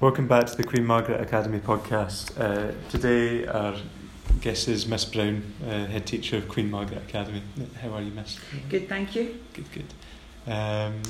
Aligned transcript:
Welcome 0.00 0.28
back 0.28 0.46
to 0.46 0.56
the 0.56 0.64
Queen 0.64 0.86
Margaret 0.86 1.20
Academy 1.20 1.58
podcast. 1.58 2.32
Uh, 2.40 2.72
today, 2.88 3.46
our 3.46 3.76
guest 4.40 4.66
is 4.66 4.86
Miss 4.86 5.04
Brown, 5.04 5.42
uh, 5.62 5.84
head 5.84 6.06
teacher 6.06 6.38
of 6.38 6.48
Queen 6.48 6.70
Margaret 6.70 7.02
Academy. 7.02 7.42
How 7.82 7.90
are 7.90 8.00
you, 8.00 8.10
Miss? 8.10 8.38
Good, 8.70 8.88
thank 8.88 9.14
you. 9.14 9.38
Good, 9.52 9.66
good. 9.72 10.50
Um, 10.50 11.02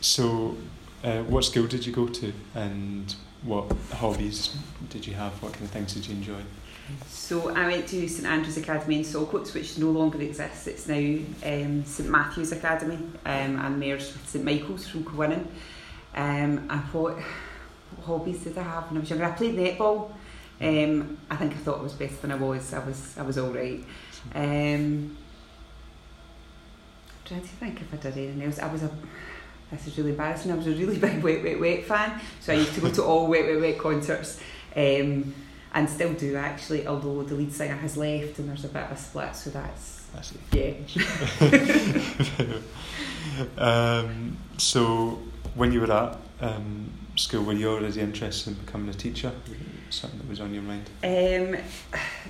so, 0.00 0.56
uh, 1.04 1.24
what 1.24 1.44
school 1.44 1.66
did 1.66 1.84
you 1.84 1.92
go 1.92 2.08
to, 2.08 2.32
and 2.54 3.14
what 3.42 3.70
hobbies 3.92 4.56
did 4.88 5.06
you 5.06 5.12
have? 5.12 5.32
What 5.42 5.52
kind 5.52 5.66
of 5.66 5.70
things 5.72 5.92
did 5.92 6.06
you 6.08 6.14
enjoy? 6.14 6.40
So 7.08 7.50
I 7.54 7.66
went 7.66 7.86
to 7.88 8.08
St 8.08 8.26
Andrew's 8.26 8.56
Academy 8.56 8.96
in 8.96 9.02
Saltcoats, 9.02 9.52
which 9.52 9.76
no 9.76 9.90
longer 9.90 10.22
exists. 10.22 10.66
It's 10.68 10.88
now 10.88 11.18
um, 11.44 11.84
St 11.84 12.08
Matthew's 12.08 12.52
Academy, 12.52 12.96
um, 13.26 13.58
and 13.60 13.82
there's 13.82 14.14
St 14.24 14.42
Michael's 14.42 14.88
from 14.88 15.04
Kilwinning. 15.04 15.46
Um, 16.14 16.66
and 16.70 16.80
what 16.92 17.18
hobbies 18.06 18.44
did 18.44 18.56
I 18.58 18.62
have 18.62 18.88
when 18.88 18.98
I 18.98 19.00
was 19.00 19.10
younger? 19.10 19.24
I 19.24 19.30
played 19.32 19.56
netball. 19.56 20.10
Um, 20.60 21.18
I 21.30 21.36
think 21.36 21.52
I 21.52 21.56
thought 21.56 21.80
I 21.80 21.82
was 21.82 21.92
better 21.92 22.14
than 22.16 22.32
I 22.32 22.36
was. 22.36 22.72
I 22.72 22.78
was 22.78 23.18
I 23.18 23.22
was 23.22 23.38
all 23.38 23.50
right. 23.50 23.84
Um, 24.34 25.16
trying 27.24 27.42
to 27.42 27.46
think 27.46 27.80
if 27.80 27.92
I 27.92 27.96
did 27.96 28.16
anything 28.16 28.42
else. 28.42 28.58
I 28.58 28.72
was 28.72 28.82
a 28.82 28.90
this 29.70 29.86
is 29.88 29.98
really 29.98 30.10
embarrassing. 30.10 30.52
I 30.52 30.54
was 30.54 30.66
a 30.66 30.70
really 30.70 30.98
big 31.06 31.22
Wet 31.22 31.42
Wet 31.42 31.60
Wet 31.60 31.84
fan, 31.84 32.20
so 32.40 32.52
I 32.52 32.56
used 32.56 32.74
to 32.74 32.80
go 32.80 32.90
to 32.90 33.04
all 33.04 33.26
Wet 33.26 33.44
Wet 33.46 33.60
Wet 33.60 33.78
concerts. 33.78 34.40
Um, 34.74 35.34
and 35.76 35.90
still 35.90 36.14
do 36.14 36.36
actually, 36.36 36.86
although 36.86 37.22
the 37.22 37.34
lead 37.34 37.52
singer 37.52 37.76
has 37.76 37.98
left 37.98 38.38
and 38.38 38.48
there's 38.48 38.64
a 38.64 38.68
bit 38.68 38.84
of 38.84 38.92
a 38.92 38.96
split, 38.96 39.36
so 39.36 39.50
that's 39.50 39.96
I 40.16 40.22
see. 40.22 40.38
yeah. 40.52 40.72
um, 43.58 44.38
so, 44.56 45.18
when 45.54 45.72
you 45.72 45.82
were 45.82 45.92
at 45.92 46.18
um, 46.40 46.90
school, 47.16 47.42
were 47.42 47.52
you 47.54 47.70
already 47.70 48.00
interested 48.00 48.50
in 48.50 48.54
becoming 48.64 48.88
a 48.88 48.94
teacher? 48.94 49.32
Something 49.90 50.18
that 50.20 50.28
was 50.28 50.40
on 50.40 50.52
your 50.52 50.62
mind? 50.62 50.90
Um, 51.02 51.56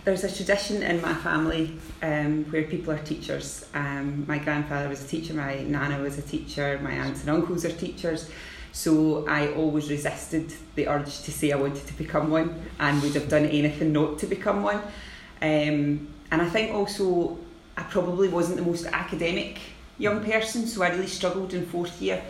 there's 0.05 0.25
a 0.25 0.35
tradition 0.35 0.83
in 0.83 1.01
my 1.01 1.15
family 1.15 1.79
um, 2.03 2.45
where 2.51 2.65
people 2.65 2.93
are 2.93 2.99
teachers. 2.99 3.67
Um, 3.75 4.25
my 4.27 4.39
grandfather 4.39 4.89
was 4.89 5.05
a 5.05 5.09
teacher, 5.09 5.35
my 5.35 5.63
nana 5.63 6.01
was 6.01 6.19
a 6.19 6.23
teacher, 6.23 6.79
my 6.83 6.93
aunts 6.93 7.23
and 7.23 7.31
uncles 7.31 7.65
are 7.65 7.73
teachers. 7.73 8.31
So 8.73 9.27
I 9.27 9.53
always 9.55 9.91
resisted 9.91 10.53
the 10.75 10.87
urge 10.89 11.23
to 11.23 11.33
say 11.33 11.51
I 11.51 11.57
wanted 11.57 11.87
to 11.87 11.95
become 11.95 12.31
one 12.31 12.63
and 12.79 13.03
would 13.03 13.15
have 13.15 13.29
done 13.29 13.47
anything 13.47 13.93
not 13.93 14.19
to 14.19 14.27
become 14.27 14.63
one. 14.63 14.83
Um, 15.41 16.09
and 16.31 16.43
I 16.43 16.49
think 16.49 16.75
also 16.75 17.39
I 17.77 17.83
probably 17.85 18.29
wasn't 18.29 18.59
the 18.59 18.65
most 18.65 18.87
academic 18.87 19.59
young 19.99 20.23
person, 20.23 20.67
so 20.67 20.83
I 20.83 20.91
really 20.91 21.07
struggled 21.07 21.55
in 21.55 21.65
fourth 21.67 22.01
year. 22.03 22.23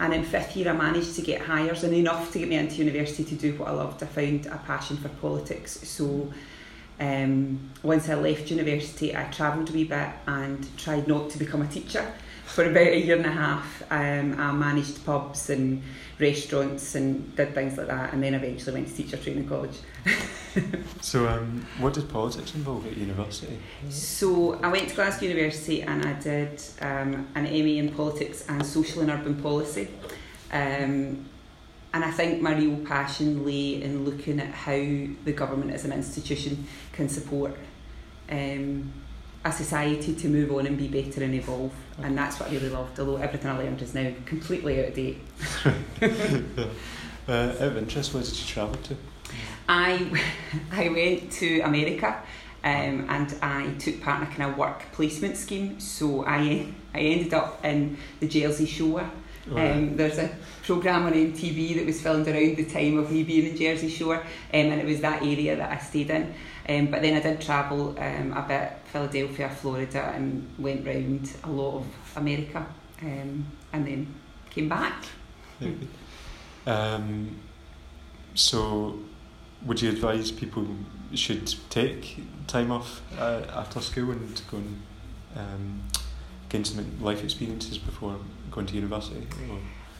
And 0.00 0.14
in 0.14 0.24
fifth 0.24 0.56
year, 0.56 0.68
I 0.68 0.72
managed 0.72 1.16
to 1.16 1.22
get 1.22 1.42
Highers 1.42 1.82
and 1.82 1.92
enough 1.92 2.32
to 2.32 2.38
get 2.38 2.48
me 2.48 2.56
into 2.56 2.76
university 2.76 3.24
to 3.24 3.34
do 3.34 3.58
what 3.58 3.68
I 3.68 3.72
loved. 3.72 4.02
I 4.02 4.06
found 4.06 4.46
a 4.46 4.58
passion 4.58 4.96
for 4.96 5.08
politics. 5.08 5.80
So 5.88 6.32
um, 7.00 7.70
once 7.82 8.08
I 8.08 8.14
left 8.14 8.50
university, 8.50 9.16
I 9.16 9.24
travelled 9.24 9.70
a 9.70 9.72
wee 9.72 9.84
bit 9.84 10.08
and 10.26 10.66
tried 10.76 11.08
not 11.08 11.30
to 11.30 11.38
become 11.38 11.62
a 11.62 11.66
teacher 11.66 12.12
for 12.58 12.64
about 12.64 12.88
a 12.88 12.98
year 12.98 13.16
and 13.16 13.24
a 13.24 13.30
half. 13.30 13.84
Um, 13.88 14.34
I 14.36 14.50
managed 14.50 15.06
pubs 15.06 15.48
and 15.48 15.80
restaurants 16.18 16.96
and 16.96 17.36
did 17.36 17.54
things 17.54 17.78
like 17.78 17.86
that, 17.86 18.12
and 18.12 18.20
then 18.20 18.34
eventually 18.34 18.74
went 18.74 18.88
to 18.88 18.94
teacher 18.96 19.16
training 19.16 19.48
college. 19.48 19.76
So, 21.00 21.28
um, 21.28 21.64
what 21.78 21.94
did 21.94 22.08
politics 22.08 22.52
involve 22.56 22.84
at 22.88 22.96
university? 22.96 23.60
So 23.90 24.54
I 24.54 24.66
went 24.66 24.88
to 24.88 24.94
Glasgow 24.96 25.26
University 25.26 25.82
and 25.82 26.04
I 26.04 26.14
did 26.14 26.60
um, 26.80 27.28
an 27.36 27.44
MA 27.44 27.78
in 27.78 27.94
politics 27.94 28.44
and 28.48 28.66
social 28.66 29.02
and 29.02 29.10
urban 29.10 29.40
policy. 29.40 29.86
Um, 30.50 31.26
and 31.94 32.04
I 32.04 32.10
think 32.10 32.42
my 32.42 32.56
real 32.56 32.78
passion 32.84 33.46
lay 33.46 33.80
in 33.80 34.04
looking 34.04 34.40
at 34.40 34.52
how 34.52 34.72
the 34.72 35.32
government 35.32 35.70
as 35.70 35.84
an 35.84 35.92
institution 35.92 36.66
can 36.92 37.08
support 37.08 37.56
um, 38.30 38.92
a 39.44 39.52
society 39.52 40.14
to 40.14 40.28
move 40.28 40.52
on 40.52 40.66
and 40.66 40.76
be 40.76 40.88
better 40.88 41.22
and 41.22 41.34
evolve. 41.34 41.72
And 42.02 42.16
that's 42.16 42.38
what 42.40 42.50
I 42.50 42.52
really 42.52 42.70
loved, 42.70 42.98
although 42.98 43.16
everything 43.16 43.50
I 43.50 43.58
learned 43.58 43.82
is 43.82 43.94
now 43.94 44.12
completely 44.26 44.80
out 44.80 44.88
of 44.88 44.94
date. 44.94 45.18
uh, 47.28 47.32
out 47.32 47.60
of 47.60 47.76
interest, 47.76 48.14
where 48.14 48.22
did 48.22 48.38
you 48.38 48.46
travel 48.46 48.76
to? 48.76 48.96
I 49.68 50.22
I 50.72 50.88
went 50.88 51.30
to 51.32 51.60
America 51.60 52.22
um, 52.64 53.06
and 53.08 53.34
I 53.42 53.74
took 53.78 54.00
part 54.00 54.22
in 54.22 54.28
a 54.28 54.30
kind 54.30 54.50
of 54.50 54.58
work 54.58 54.84
placement 54.92 55.36
scheme. 55.36 55.78
So 55.80 56.24
I 56.24 56.66
I 56.94 57.00
ended 57.00 57.34
up 57.34 57.64
in 57.64 57.96
the 58.20 58.28
Jersey 58.28 58.66
Shore. 58.66 59.08
Um, 59.56 59.96
there's 59.96 60.18
a 60.18 60.30
programme 60.62 61.06
on 61.06 61.12
MTV 61.12 61.76
that 61.76 61.86
was 61.86 62.00
filmed 62.02 62.28
around 62.28 62.56
the 62.56 62.64
time 62.64 62.98
of 62.98 63.10
me 63.10 63.22
being 63.22 63.46
in 63.46 63.56
Jersey 63.56 63.88
Shore, 63.88 64.16
um, 64.16 64.24
and 64.52 64.80
it 64.80 64.86
was 64.86 65.00
that 65.00 65.22
area 65.22 65.56
that 65.56 65.70
I 65.70 65.78
stayed 65.78 66.10
in. 66.10 66.34
Um, 66.68 66.86
but 66.86 67.00
then 67.02 67.16
I 67.16 67.20
did 67.20 67.40
travel 67.40 67.96
um, 67.98 68.32
a 68.32 68.44
bit, 68.46 68.72
Philadelphia, 68.92 69.48
Florida, 69.48 70.12
and 70.14 70.48
went 70.58 70.86
round 70.86 71.32
a 71.44 71.50
lot 71.50 71.78
of 71.78 71.86
America, 72.16 72.66
um, 73.02 73.46
and 73.72 73.86
then 73.86 74.14
came 74.50 74.68
back. 74.68 75.04
Um, 76.66 77.40
so, 78.34 78.98
would 79.64 79.80
you 79.80 79.88
advise 79.88 80.30
people 80.30 80.66
should 81.14 81.54
take 81.70 82.20
time 82.46 82.70
off 82.70 83.00
uh, 83.18 83.42
after 83.54 83.80
school 83.80 84.10
and 84.10 84.42
go 84.50 84.58
and 84.58 84.82
um, 85.36 85.82
gain 86.48 86.64
some 86.64 87.00
life 87.00 87.24
experiences 87.24 87.78
before 87.78 88.16
going 88.58 88.66
to 88.66 88.74
university? 88.74 89.26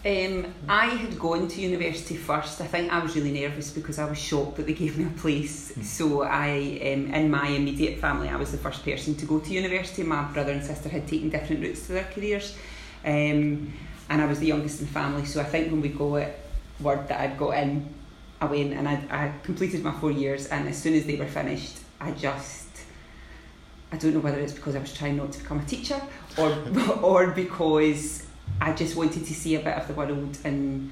Um, 0.04 0.54
I 0.68 0.86
had 0.86 1.18
gone 1.18 1.48
to 1.48 1.60
university 1.60 2.16
first. 2.16 2.60
I 2.60 2.66
think 2.66 2.92
I 2.92 2.98
was 2.98 3.14
really 3.14 3.32
nervous 3.32 3.70
because 3.70 3.98
I 3.98 4.08
was 4.08 4.18
shocked 4.18 4.56
that 4.56 4.66
they 4.66 4.72
gave 4.72 4.96
me 4.98 5.04
a 5.04 5.20
place. 5.20 5.72
Mm. 5.72 5.84
So 5.84 6.22
I, 6.22 6.50
um, 6.92 7.14
in 7.14 7.30
my 7.30 7.48
immediate 7.48 7.98
family, 8.00 8.28
I 8.28 8.36
was 8.36 8.50
the 8.50 8.58
first 8.58 8.84
person 8.84 9.14
to 9.16 9.26
go 9.26 9.38
to 9.38 9.50
university. 9.52 10.02
My 10.02 10.22
brother 10.32 10.52
and 10.52 10.64
sister 10.64 10.88
had 10.88 11.06
taken 11.06 11.30
different 11.30 11.62
routes 11.62 11.86
to 11.86 11.92
their 11.92 12.04
careers, 12.04 12.56
um, 13.04 13.72
and 14.08 14.22
I 14.22 14.26
was 14.26 14.38
the 14.40 14.46
youngest 14.46 14.80
in 14.80 14.86
the 14.86 14.92
family. 14.92 15.24
So 15.24 15.40
I 15.40 15.44
think 15.44 15.70
when 15.70 15.80
we 15.80 15.90
got 15.90 16.28
word 16.80 17.08
that 17.08 17.20
I'd 17.20 17.36
got 17.38 17.50
in, 17.62 17.92
I 18.40 18.46
went 18.46 18.72
and 18.72 18.88
I, 18.88 18.94
I 19.10 19.32
completed 19.42 19.82
my 19.82 19.92
four 19.92 20.12
years. 20.12 20.46
And 20.46 20.68
as 20.68 20.80
soon 20.80 20.94
as 20.94 21.06
they 21.06 21.16
were 21.16 21.26
finished, 21.26 21.76
I 22.00 22.12
just 22.12 22.68
I 23.90 23.96
don't 23.96 24.14
know 24.14 24.20
whether 24.20 24.38
it's 24.38 24.52
because 24.52 24.76
I 24.76 24.80
was 24.80 24.92
trying 24.92 25.16
not 25.16 25.32
to 25.32 25.38
become 25.40 25.60
a 25.60 25.64
teacher 25.64 26.00
or 26.36 26.50
or 27.02 27.28
because 27.32 28.27
I 28.60 28.72
just 28.72 28.96
wanted 28.96 29.24
to 29.26 29.34
see 29.34 29.54
a 29.54 29.60
bit 29.60 29.74
of 29.76 29.86
the 29.86 29.94
world 29.94 30.38
and 30.44 30.90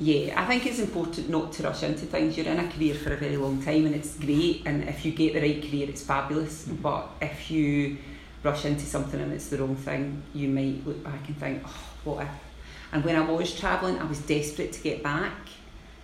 yeah, 0.00 0.40
I 0.40 0.44
think 0.46 0.66
it's 0.66 0.80
important 0.80 1.28
not 1.28 1.52
to 1.52 1.62
rush 1.62 1.84
into 1.84 2.06
things. 2.06 2.36
You're 2.36 2.46
in 2.46 2.58
a 2.58 2.68
career 2.68 2.94
for 2.94 3.12
a 3.12 3.16
very 3.16 3.36
long 3.36 3.62
time 3.62 3.86
and 3.86 3.94
it's 3.94 4.16
great 4.16 4.62
and 4.66 4.88
if 4.88 5.04
you 5.04 5.12
get 5.12 5.34
the 5.34 5.40
right 5.40 5.62
career 5.62 5.88
it's 5.88 6.02
fabulous. 6.02 6.66
Mhm. 6.66 6.82
But 6.82 7.10
if 7.22 7.50
you 7.50 7.98
rush 8.42 8.64
into 8.64 8.84
something 8.84 9.20
and 9.20 9.32
it's 9.32 9.48
the 9.48 9.58
wrong 9.58 9.76
thing, 9.76 10.22
you 10.34 10.48
might 10.48 10.84
look 10.86 11.02
back 11.04 11.26
and 11.28 11.36
think, 11.38 11.62
oh, 11.64 11.80
what 12.04 12.22
if? 12.22 12.28
And 12.92 13.04
when 13.04 13.16
I 13.16 13.20
was 13.20 13.54
travelling, 13.54 13.98
I 13.98 14.04
was 14.04 14.18
desperate 14.20 14.72
to 14.72 14.80
get 14.82 15.02
back 15.02 15.32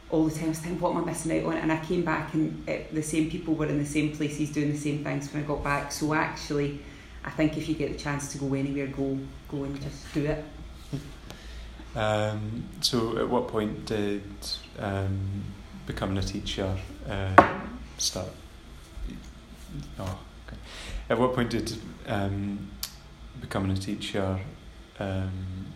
all 0.08 0.24
the 0.24 0.34
time. 0.34 0.46
I 0.46 0.48
was 0.48 0.58
thinking, 0.58 0.80
what 0.80 0.94
am 0.94 1.02
I 1.02 1.06
missing 1.06 1.38
out 1.38 1.46
on? 1.46 1.56
And 1.58 1.72
I 1.72 1.84
came 1.84 2.02
back 2.02 2.32
and 2.34 2.68
it, 2.68 2.94
the 2.94 3.02
same 3.02 3.28
people 3.30 3.54
were 3.54 3.66
in 3.66 3.78
the 3.78 3.86
same 3.86 4.12
places 4.12 4.50
doing 4.50 4.72
the 4.72 4.78
same 4.78 5.02
things 5.04 5.32
when 5.32 5.42
I 5.42 5.46
got 5.46 5.62
back. 5.64 5.92
So 5.92 6.14
actually, 6.14 6.80
I 7.24 7.30
think 7.30 7.56
if 7.56 7.68
you 7.68 7.74
get 7.74 7.92
the 7.92 7.98
chance 7.98 8.32
to 8.32 8.38
go 8.38 8.54
anywhere, 8.54 8.86
go 8.86 9.18
go 9.48 9.64
and 9.64 9.80
just 9.80 10.12
do 10.14 10.24
it. 10.24 10.44
Um, 11.94 12.64
so, 12.80 13.18
at 13.18 13.28
what 13.28 13.48
point 13.48 13.84
did 13.86 14.22
um, 14.78 15.44
becoming 15.86 16.18
a 16.18 16.22
teacher 16.22 16.76
uh, 17.08 17.60
start? 17.98 18.28
Oh, 19.98 20.18
okay. 20.46 20.56
At 21.08 21.18
what 21.18 21.34
point 21.34 21.50
did 21.50 21.72
um, 22.06 22.70
becoming 23.40 23.72
a 23.72 23.76
teacher? 23.80 24.38
Um, 24.98 25.66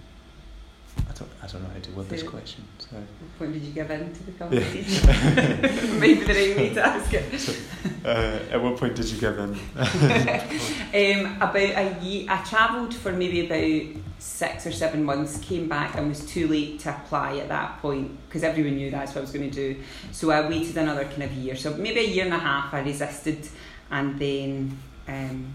I 1.09 1.13
don't. 1.13 1.31
I 1.43 1.47
don't 1.49 1.63
know 1.63 1.69
how 1.71 1.81
to 1.81 1.91
word 1.93 2.09
this 2.09 2.23
question. 2.23 2.65
So, 2.79 2.97
When 3.39 3.53
did 3.53 3.63
you 3.63 3.73
give 3.73 3.91
in 3.91 4.13
to 4.13 4.23
become 4.23 4.53
Yeah. 4.53 4.61
a 4.61 4.73
teacher? 4.73 5.07
Maybe 5.99 6.25
the 6.25 6.33
right 6.33 6.57
way 6.57 6.75
to 6.75 6.87
ask 6.87 7.13
it. 7.13 7.59
uh, 8.05 8.39
at 8.53 8.63
what 8.63 8.77
point 8.77 8.95
did 8.95 9.07
you 9.11 9.19
give 9.19 9.39
in? 9.39 9.59
Um, 10.95 11.37
about 11.43 11.57
a 11.57 11.99
year, 12.03 12.27
I 12.31 12.37
travelled 12.45 12.95
for 12.95 13.11
maybe 13.11 13.47
about 13.47 14.04
six 14.25 14.67
or 14.67 14.73
seven 14.73 15.05
months, 15.05 15.39
came 15.39 15.69
back 15.69 15.97
and 15.97 16.09
was 16.09 16.25
too 16.25 16.49
late 16.49 16.81
to 16.81 16.89
apply 16.89 17.37
at 17.37 17.49
that 17.49 17.79
point 17.81 18.11
because 18.27 18.43
everyone 18.43 18.75
knew 18.77 18.91
that's 18.91 19.11
what 19.15 19.19
I 19.19 19.21
was 19.21 19.31
going 19.31 19.51
to 19.51 19.55
do. 19.55 19.81
So 20.13 20.31
I 20.31 20.49
waited 20.49 20.79
another 20.79 21.05
kind 21.05 21.25
of 21.25 21.33
year. 21.33 21.55
So 21.55 21.75
maybe 21.75 22.01
a 22.01 22.09
year 22.09 22.25
and 22.25 22.33
a 22.33 22.39
half 22.39 22.73
I 22.73 22.81
resisted 22.81 23.47
and 23.91 24.19
then 24.19 24.79
um, 25.09 25.53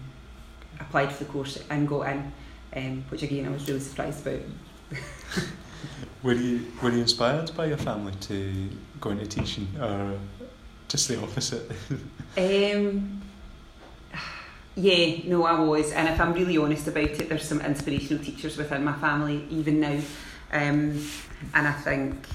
applied 0.78 1.12
for 1.12 1.24
the 1.24 1.30
course 1.32 1.58
and 1.68 1.88
got 1.88 2.02
in, 2.02 2.32
um, 2.76 3.04
which 3.08 3.24
again 3.24 3.46
I 3.46 3.50
was 3.50 3.66
really 3.66 3.80
surprised 3.80 4.24
about. 4.24 4.40
Were 6.22 6.34
you 6.34 6.66
were 6.82 6.90
you 6.90 6.98
inspired 6.98 7.50
by 7.56 7.66
your 7.66 7.78
family 7.78 8.12
to 8.20 8.68
go 9.00 9.10
into 9.10 9.26
teaching, 9.26 9.66
or 9.80 10.18
just 10.86 11.08
the 11.08 11.20
opposite? 11.20 11.70
Um, 12.38 13.19
yeah, 14.80 15.28
no, 15.28 15.44
I 15.44 15.60
was, 15.60 15.92
and 15.92 16.08
if 16.08 16.20
I'm 16.20 16.32
really 16.32 16.56
honest 16.56 16.88
about 16.88 17.04
it, 17.04 17.28
there's 17.28 17.44
some 17.46 17.60
inspirational 17.60 18.22
teachers 18.24 18.56
within 18.56 18.82
my 18.82 18.94
family 18.94 19.46
even 19.50 19.80
now, 19.80 19.98
um, 20.52 21.04
and 21.54 21.68
I 21.68 21.72
think 21.72 22.26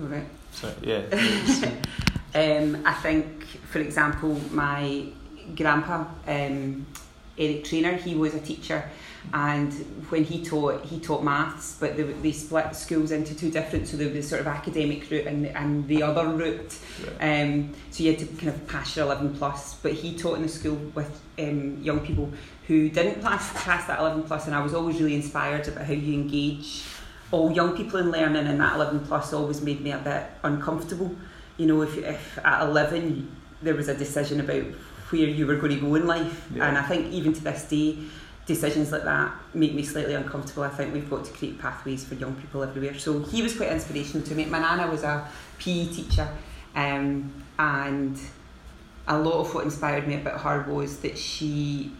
All 0.00 0.06
right. 0.06 0.26
So 0.52 0.72
yeah. 0.82 1.02
um, 2.34 2.82
I 2.86 2.92
think, 2.94 3.44
for 3.44 3.80
example, 3.80 4.40
my 4.50 5.06
grandpa, 5.56 6.06
um, 6.26 6.86
Eric 7.36 7.64
Trainer, 7.64 7.92
he 7.92 8.14
was 8.14 8.34
a 8.34 8.40
teacher, 8.40 8.88
and 9.32 9.72
when 10.10 10.22
he 10.22 10.44
taught, 10.44 10.84
he 10.84 11.00
taught 11.00 11.24
maths, 11.24 11.76
but 11.80 11.96
they, 11.96 12.02
they 12.02 12.32
split 12.32 12.76
schools 12.76 13.10
into 13.10 13.34
two 13.34 13.50
different. 13.50 13.88
So 13.88 13.96
there 13.96 14.12
was 14.12 14.28
sort 14.28 14.40
of 14.40 14.46
academic 14.46 15.10
route 15.10 15.26
and 15.26 15.46
and 15.46 15.88
the 15.88 16.02
other 16.02 16.28
route. 16.28 16.78
Right. 17.20 17.42
Um, 17.42 17.74
so 17.90 18.04
you 18.04 18.10
had 18.12 18.20
to 18.20 18.26
kind 18.36 18.48
of 18.48 18.66
pass 18.68 18.96
your 18.96 19.06
eleven 19.06 19.34
plus. 19.34 19.74
But 19.74 19.92
he 19.92 20.16
taught 20.16 20.36
in 20.36 20.42
the 20.42 20.48
school 20.48 20.76
with 20.94 21.20
um, 21.38 21.82
young 21.82 22.00
people 22.00 22.30
who 22.68 22.88
didn't 22.88 23.20
pass 23.20 23.52
pass 23.64 23.86
that 23.86 23.98
eleven 23.98 24.22
plus, 24.22 24.46
and 24.46 24.54
I 24.54 24.62
was 24.62 24.74
always 24.74 25.00
really 25.00 25.14
inspired 25.14 25.66
about 25.66 25.86
how 25.86 25.92
you 25.92 26.14
engage 26.14 26.84
all 27.32 27.50
young 27.50 27.76
people 27.76 27.98
in 27.98 28.12
learning, 28.12 28.46
and 28.46 28.60
that 28.60 28.76
eleven 28.76 29.00
plus 29.00 29.32
always 29.32 29.60
made 29.60 29.80
me 29.80 29.90
a 29.90 29.98
bit 29.98 30.24
uncomfortable. 30.44 31.16
You 31.56 31.66
know, 31.66 31.82
if 31.82 31.96
if 31.96 32.38
at 32.44 32.62
eleven 32.62 33.34
there 33.62 33.74
was 33.74 33.88
a 33.88 33.96
decision 33.96 34.40
about 34.40 34.64
where 35.18 35.28
you 35.28 35.46
were 35.46 35.56
going 35.56 35.74
to 35.74 35.80
go 35.80 35.94
in 35.94 36.06
life, 36.06 36.48
Yeah. 36.54 36.66
and 36.68 36.78
I 36.78 36.82
think 36.82 37.12
even 37.12 37.32
to 37.32 37.42
this 37.44 37.64
day. 37.64 37.98
Decisions 38.46 38.92
like 38.92 39.04
that 39.04 39.32
make 39.54 39.72
me 39.74 39.82
slightly 39.82 40.12
uncomfortable. 40.12 40.64
I 40.64 40.68
think 40.68 40.92
we've 40.92 41.08
got 41.08 41.24
to 41.24 41.32
create 41.32 41.58
pathways 41.58 42.04
for 42.04 42.14
young 42.14 42.34
people 42.34 42.62
everywhere. 42.62 42.92
So 42.98 43.20
he 43.20 43.40
was 43.42 43.56
quite 43.56 43.70
inspirational 43.72 44.22
to 44.26 44.34
me. 44.34 44.44
My 44.44 44.58
nana 44.58 44.86
was 44.90 45.02
a 45.02 45.26
PE 45.58 45.86
teacher, 45.86 46.28
um, 46.76 47.32
and 47.58 48.18
a 49.08 49.18
lot 49.18 49.36
of 49.40 49.54
what 49.54 49.64
inspired 49.64 50.06
me 50.06 50.16
about 50.16 50.42
her 50.42 50.70
was 50.70 50.98
that 50.98 51.16
she 51.16 51.90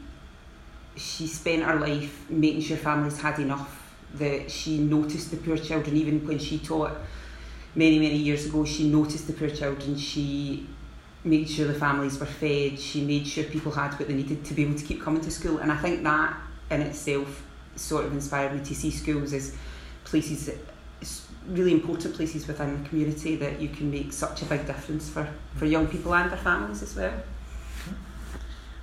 she 0.97 1.27
spent 1.27 1.63
her 1.63 1.77
life 1.77 2.29
making 2.29 2.61
sure 2.61 2.77
families 2.77 3.19
had 3.21 3.39
enough. 3.39 3.95
That 4.17 4.51
she 4.51 4.77
noticed 4.79 5.31
the 5.31 5.39
poor 5.39 5.57
children, 5.57 5.97
even 5.97 6.27
when 6.27 6.39
she 6.39 6.59
taught 6.59 6.93
many 7.75 7.99
many 7.99 8.17
years 8.19 8.45
ago. 8.45 8.67
She 8.67 8.87
noticed 8.91 9.27
the 9.29 9.33
poor 9.33 9.49
children. 9.49 9.97
She 9.97 10.67
made 11.25 11.49
sure 11.49 11.67
the 11.67 11.75
families 11.75 12.19
were 12.21 12.27
fed. 12.27 12.79
She 12.79 13.03
made 13.03 13.27
sure 13.27 13.45
people 13.45 13.73
had 13.73 13.95
what 13.99 14.09
they 14.09 14.15
needed 14.15 14.45
to 14.45 14.55
be 14.55 14.63
able 14.63 14.79
to 14.79 14.85
keep 14.85 15.03
coming 15.03 15.23
to 15.23 15.31
school. 15.31 15.59
And 15.59 15.73
I 15.73 15.77
think 15.77 16.03
that 16.03 16.37
in 16.71 16.83
itself 16.83 17.43
sort 17.77 18.05
of 18.05 18.13
inspired 18.13 18.55
me 18.55 18.65
to 18.65 18.75
see 18.75 18.91
schools 18.91 19.33
as 19.33 19.57
places 20.05 20.51
really 21.49 21.73
important 21.73 22.15
places 22.15 22.47
within 22.47 22.83
the 22.83 22.89
community 22.89 23.37
that 23.37 23.61
you 23.61 23.69
can 23.69 23.91
make 23.91 24.13
such 24.13 24.43
a 24.43 24.45
big 24.47 24.67
difference 24.67 25.09
for, 25.09 25.29
for 25.57 25.67
young 25.67 25.87
people 25.87 26.15
and 26.15 26.31
their 26.31 26.39
families 26.39 26.83
as 26.83 26.97
well. 26.97 27.13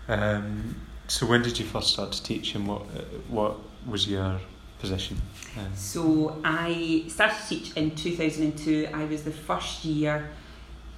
Um, 0.07 0.75
so 1.07 1.25
when 1.25 1.41
did 1.41 1.59
you 1.59 1.65
first 1.65 1.93
start 1.93 2.11
to 2.11 2.23
teach, 2.23 2.55
and 2.55 2.67
what 2.67 2.81
uh, 2.81 3.01
what 3.29 3.57
was 3.85 4.07
your 4.07 4.39
position? 4.79 5.21
Um, 5.57 5.75
So 5.75 6.39
I 6.43 7.03
started 7.07 7.37
to 7.41 7.47
teach 7.49 7.73
in 7.75 7.95
2002. 7.95 8.89
I 8.93 9.05
was 9.05 9.23
the 9.23 9.31
first 9.31 9.85
year 9.85 10.29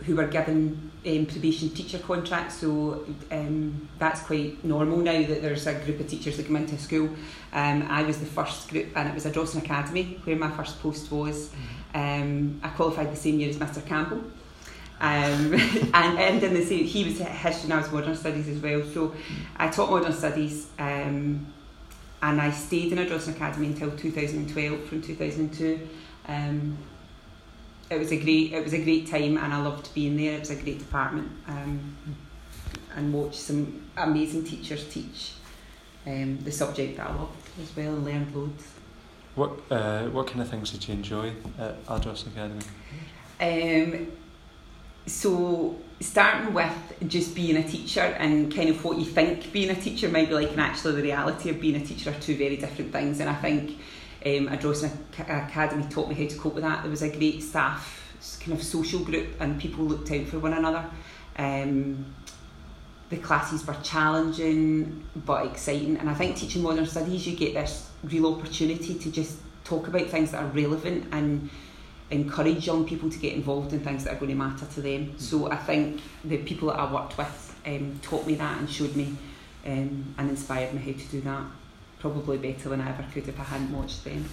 who 0.05 0.15
were 0.15 0.27
given 0.27 0.91
um, 1.05 1.25
probation 1.25 1.69
teacher 1.69 1.99
contracts. 1.99 2.55
So 2.55 3.05
um, 3.31 3.89
that's 3.99 4.21
quite 4.21 4.63
normal 4.63 4.97
now 4.97 5.21
that 5.23 5.41
there's 5.41 5.67
a 5.67 5.73
group 5.73 5.99
of 5.99 6.07
teachers 6.07 6.37
that 6.37 6.45
come 6.47 6.55
into 6.57 6.77
school. 6.77 7.09
Um, 7.51 7.87
I 7.89 8.03
was 8.03 8.19
the 8.19 8.25
first 8.25 8.69
group, 8.69 8.95
and 8.95 9.09
it 9.09 9.13
was 9.13 9.25
at 9.25 9.33
Ardrossan 9.33 9.63
Academy 9.63 10.19
where 10.23 10.35
my 10.35 10.51
first 10.51 10.81
post 10.81 11.11
was. 11.11 11.51
Um, 11.93 12.59
I 12.63 12.69
qualified 12.69 13.11
the 13.11 13.17
same 13.17 13.39
year 13.39 13.49
as 13.49 13.57
Mr 13.57 13.85
Campbell. 13.85 14.23
Um, 14.99 15.53
and, 15.93 16.17
and 16.17 16.43
in 16.43 16.53
the 16.53 16.65
same, 16.65 16.85
he 16.85 17.03
was 17.03 17.19
history 17.19 17.65
and 17.65 17.73
I 17.73 17.77
was 17.77 17.91
modern 17.91 18.15
studies 18.15 18.47
as 18.47 18.59
well. 18.59 18.83
So 18.93 19.13
I 19.57 19.67
taught 19.67 19.89
modern 19.89 20.13
studies 20.13 20.67
um, 20.79 21.53
and 22.21 22.41
I 22.41 22.51
stayed 22.51 22.91
in 22.91 22.99
Ardrossan 22.99 23.35
Academy 23.35 23.67
until 23.67 23.91
2012 23.91 24.85
from 24.85 25.01
2002. 25.01 25.87
Um, 26.27 26.77
it 27.89 27.99
was 27.99 28.11
a 28.11 28.17
great 28.17 28.53
it 28.53 28.63
was 28.63 28.73
a 28.73 28.83
great 28.83 29.07
time 29.09 29.37
and 29.37 29.53
I 29.53 29.61
loved 29.61 29.93
being 29.93 30.17
there. 30.17 30.33
It 30.33 30.39
was 30.41 30.49
a 30.51 30.55
great 30.55 30.79
department 30.79 31.31
um, 31.47 31.95
and 32.95 33.13
watched 33.13 33.39
some 33.39 33.87
amazing 33.97 34.43
teachers 34.45 34.87
teach 34.91 35.33
um, 36.05 36.39
the 36.43 36.51
subject 36.51 36.97
that 36.97 37.09
I 37.09 37.15
loved 37.15 37.37
as 37.61 37.75
well 37.75 37.95
and 37.95 38.05
learned 38.05 38.35
loads. 38.35 38.65
what 39.35 39.51
uh, 39.69 40.05
what 40.07 40.27
kind 40.27 40.41
of 40.41 40.49
things 40.49 40.71
did 40.71 40.87
you 40.87 40.93
enjoy 40.93 41.33
at 41.59 41.85
Ardrossan 41.85 42.27
Academy? 42.27 42.61
Um, 43.39 44.11
so 45.05 45.77
starting 45.99 46.53
with 46.53 46.71
just 47.07 47.35
being 47.35 47.57
a 47.57 47.67
teacher 47.67 48.01
and 48.01 48.53
kind 48.53 48.69
of 48.69 48.83
what 48.83 48.97
you 48.97 49.05
think 49.05 49.51
being 49.51 49.69
a 49.69 49.75
teacher 49.75 50.07
might 50.09 50.29
be 50.29 50.33
like 50.33 50.51
and 50.51 50.61
actually 50.61 50.95
the 50.95 51.01
reality 51.01 51.49
of 51.49 51.59
being 51.59 51.75
a 51.75 51.85
teacher 51.85 52.09
are 52.09 52.19
two 52.19 52.35
very 52.37 52.57
different 52.57 52.91
things 52.91 53.19
and 53.19 53.29
I 53.29 53.35
think 53.35 53.79
um, 54.25 54.47
Ardrossan 54.47 54.91
Academy 55.19 55.85
taught 55.89 56.09
me 56.09 56.15
how 56.15 56.27
to 56.27 56.37
cope 56.37 56.55
with 56.55 56.63
that. 56.63 56.81
There 56.81 56.91
was 56.91 57.01
a 57.01 57.09
great 57.09 57.41
staff 57.43 57.99
kind 58.39 58.57
of 58.57 58.63
social 58.63 58.99
group 58.99 59.27
and 59.39 59.59
people 59.59 59.83
looked 59.85 60.11
out 60.11 60.25
for 60.27 60.39
one 60.39 60.53
another. 60.53 60.85
Um, 61.37 62.13
the 63.09 63.17
classes 63.17 63.65
were 63.67 63.75
challenging 63.83 65.05
but 65.25 65.45
exciting 65.45 65.97
and 65.97 66.09
I 66.09 66.13
think 66.13 66.37
teaching 66.37 66.63
modern 66.63 66.85
studies 66.85 67.27
you 67.27 67.35
get 67.35 67.53
this 67.53 67.89
real 68.03 68.33
opportunity 68.33 68.95
to 68.95 69.11
just 69.11 69.37
talk 69.63 69.87
about 69.87 70.07
things 70.07 70.31
that 70.31 70.43
are 70.43 70.47
relevant 70.47 71.07
and 71.11 71.49
encourage 72.11 72.65
young 72.65 72.85
people 72.85 73.09
to 73.09 73.17
get 73.19 73.33
involved 73.33 73.73
in 73.73 73.81
things 73.81 74.03
that 74.03 74.13
are 74.13 74.19
going 74.19 74.29
to 74.29 74.35
matter 74.35 74.65
to 74.65 74.81
them. 74.81 75.17
So 75.17 75.51
I 75.51 75.57
think 75.57 76.01
the 76.23 76.37
people 76.37 76.69
that 76.69 76.79
I 76.79 76.91
worked 76.91 77.17
with 77.17 77.55
um, 77.65 77.99
taught 78.01 78.25
me 78.25 78.35
that 78.35 78.57
and 78.59 78.69
showed 78.69 78.95
me 78.95 79.15
um, 79.65 80.15
and 80.17 80.29
inspired 80.29 80.73
me 80.73 80.79
how 80.79 80.99
to 80.99 81.07
do 81.07 81.21
that. 81.21 81.43
Probably 82.03 82.37
better 82.37 82.67
than 82.67 82.81
I 82.81 82.89
ever 82.89 83.05
could 83.13 83.29
if 83.29 83.39
I 83.39 83.43
hadn't 83.43 83.71
watched 83.71 84.03
them. 84.03 84.25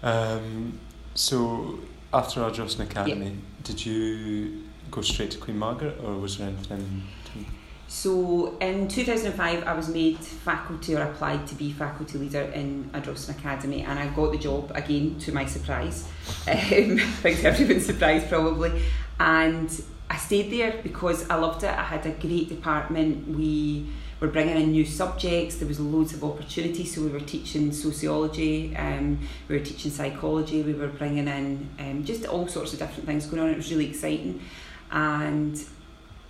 Um, 0.00 0.78
so 1.16 1.80
after 2.12 2.38
Ardrossan 2.40 2.82
Academy, 2.82 3.36
did 3.64 3.84
you 3.84 4.62
go 4.92 5.00
straight 5.00 5.32
to 5.32 5.38
Queen 5.38 5.58
Margaret, 5.58 5.98
or 6.04 6.14
was 6.14 6.38
there 6.38 6.46
anything? 6.46 7.02
To... 7.24 7.44
So 7.88 8.56
in 8.60 8.86
2005, 8.86 9.64
I 9.64 9.74
was 9.74 9.88
made 9.88 10.18
faculty 10.18 10.94
or 10.94 11.02
applied 11.02 11.48
to 11.48 11.56
be 11.56 11.72
faculty 11.72 12.16
leader 12.18 12.42
in 12.42 12.88
Ardrossan 12.94 13.36
Academy, 13.36 13.82
and 13.82 13.98
I 13.98 14.06
got 14.06 14.30
the 14.30 14.38
job 14.38 14.70
again 14.72 15.18
to 15.18 15.32
my 15.32 15.46
surprise. 15.46 16.06
Um, 16.46 16.98
thanks 17.22 17.40
to 17.40 17.48
everyone's 17.48 17.86
surprise, 17.86 18.24
probably. 18.28 18.82
And 19.18 19.68
I 20.08 20.16
stayed 20.16 20.52
there 20.52 20.80
because 20.80 21.28
I 21.28 21.34
loved 21.34 21.64
it. 21.64 21.70
I 21.70 21.82
had 21.82 22.06
a 22.06 22.10
great 22.10 22.50
department. 22.50 23.26
We 23.26 23.88
were 24.20 24.28
bringing 24.28 24.56
in 24.56 24.72
new 24.72 24.84
subjects. 24.84 25.56
There 25.56 25.68
was 25.68 25.80
loads 25.80 26.14
of 26.14 26.22
opportunity. 26.24 26.84
So 26.84 27.02
we 27.02 27.08
were 27.08 27.20
teaching 27.20 27.72
sociology, 27.72 28.74
um, 28.76 29.18
we 29.48 29.58
were 29.58 29.64
teaching 29.64 29.90
psychology. 29.90 30.62
We 30.62 30.74
were 30.74 30.88
bringing 30.88 31.28
in 31.28 31.68
um, 31.78 32.04
just 32.04 32.26
all 32.26 32.46
sorts 32.48 32.72
of 32.72 32.78
different 32.78 33.06
things 33.06 33.26
going 33.26 33.42
on. 33.42 33.50
It 33.50 33.56
was 33.56 33.70
really 33.70 33.88
exciting, 33.88 34.40
and 34.90 35.62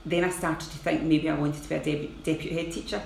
then 0.07 0.25
I 0.25 0.31
started 0.31 0.71
to 0.71 0.79
think 0.79 1.03
maybe 1.03 1.29
I 1.31 1.35
wanted 1.35 1.63
to 1.63 1.69
be 1.69 1.75
a 1.77 1.81
debu- 1.81 2.23
deputy 2.23 2.55
head 2.55 2.73
teacher, 2.73 3.03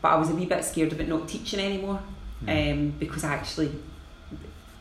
but 0.00 0.08
I 0.08 0.16
was 0.16 0.30
a 0.30 0.34
wee 0.34 0.46
bit 0.46 0.64
scared 0.64 0.92
about 0.92 1.08
not 1.08 1.28
teaching 1.28 1.60
anymore 1.60 2.00
Mm. 2.44 2.72
um, 2.72 2.94
because 2.98 3.22
actually 3.22 3.70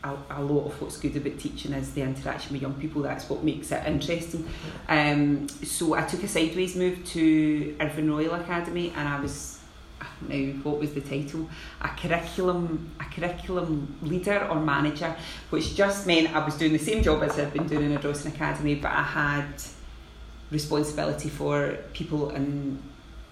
a, 0.04 0.16
a 0.32 0.42
lot 0.42 0.66
of 0.66 0.82
what's 0.82 0.98
good 0.98 1.16
about 1.16 1.38
teaching 1.40 1.74
is 1.74 1.94
the 1.94 2.02
interaction 2.02 2.54
with 2.54 2.62
young 2.62 2.74
people. 2.74 3.02
That's 3.02 3.30
what 3.30 3.44
makes 3.44 3.72
it 3.72 3.86
interesting. 3.86 4.48
Um, 4.88 5.48
so 5.50 5.94
I 5.94 6.04
took 6.04 6.24
a 6.24 6.28
sideways 6.28 6.76
move 6.76 7.06
to 7.06 7.76
Irvine 7.80 8.10
Royal 8.10 8.34
Academy, 8.36 8.94
and 8.96 9.08
I 9.08 9.20
was 9.20 9.60
now 10.28 10.36
what 10.64 10.80
was 10.80 10.94
the 10.94 11.02
title? 11.02 11.50
A 11.82 11.90
curriculum, 11.90 12.90
a 13.00 13.06
curriculum 13.06 13.96
leader 14.02 14.48
or 14.50 14.60
manager, 14.60 15.16
which 15.50 15.76
just 15.76 16.08
meant 16.08 16.36
I 16.36 16.44
was 16.44 16.56
doing 16.56 16.74
the 16.74 16.80
same 16.80 17.04
job 17.04 17.24
as 17.24 17.38
I'd 17.40 17.54
been 17.54 17.68
doing 17.68 17.92
in 17.92 17.98
Ardrossan 17.98 18.34
Academy, 18.34 18.76
but 18.76 18.92
I 18.92 19.04
had 19.04 19.54
responsibility 20.52 21.30
for 21.30 21.78
people 21.94 22.32
and 22.32 22.82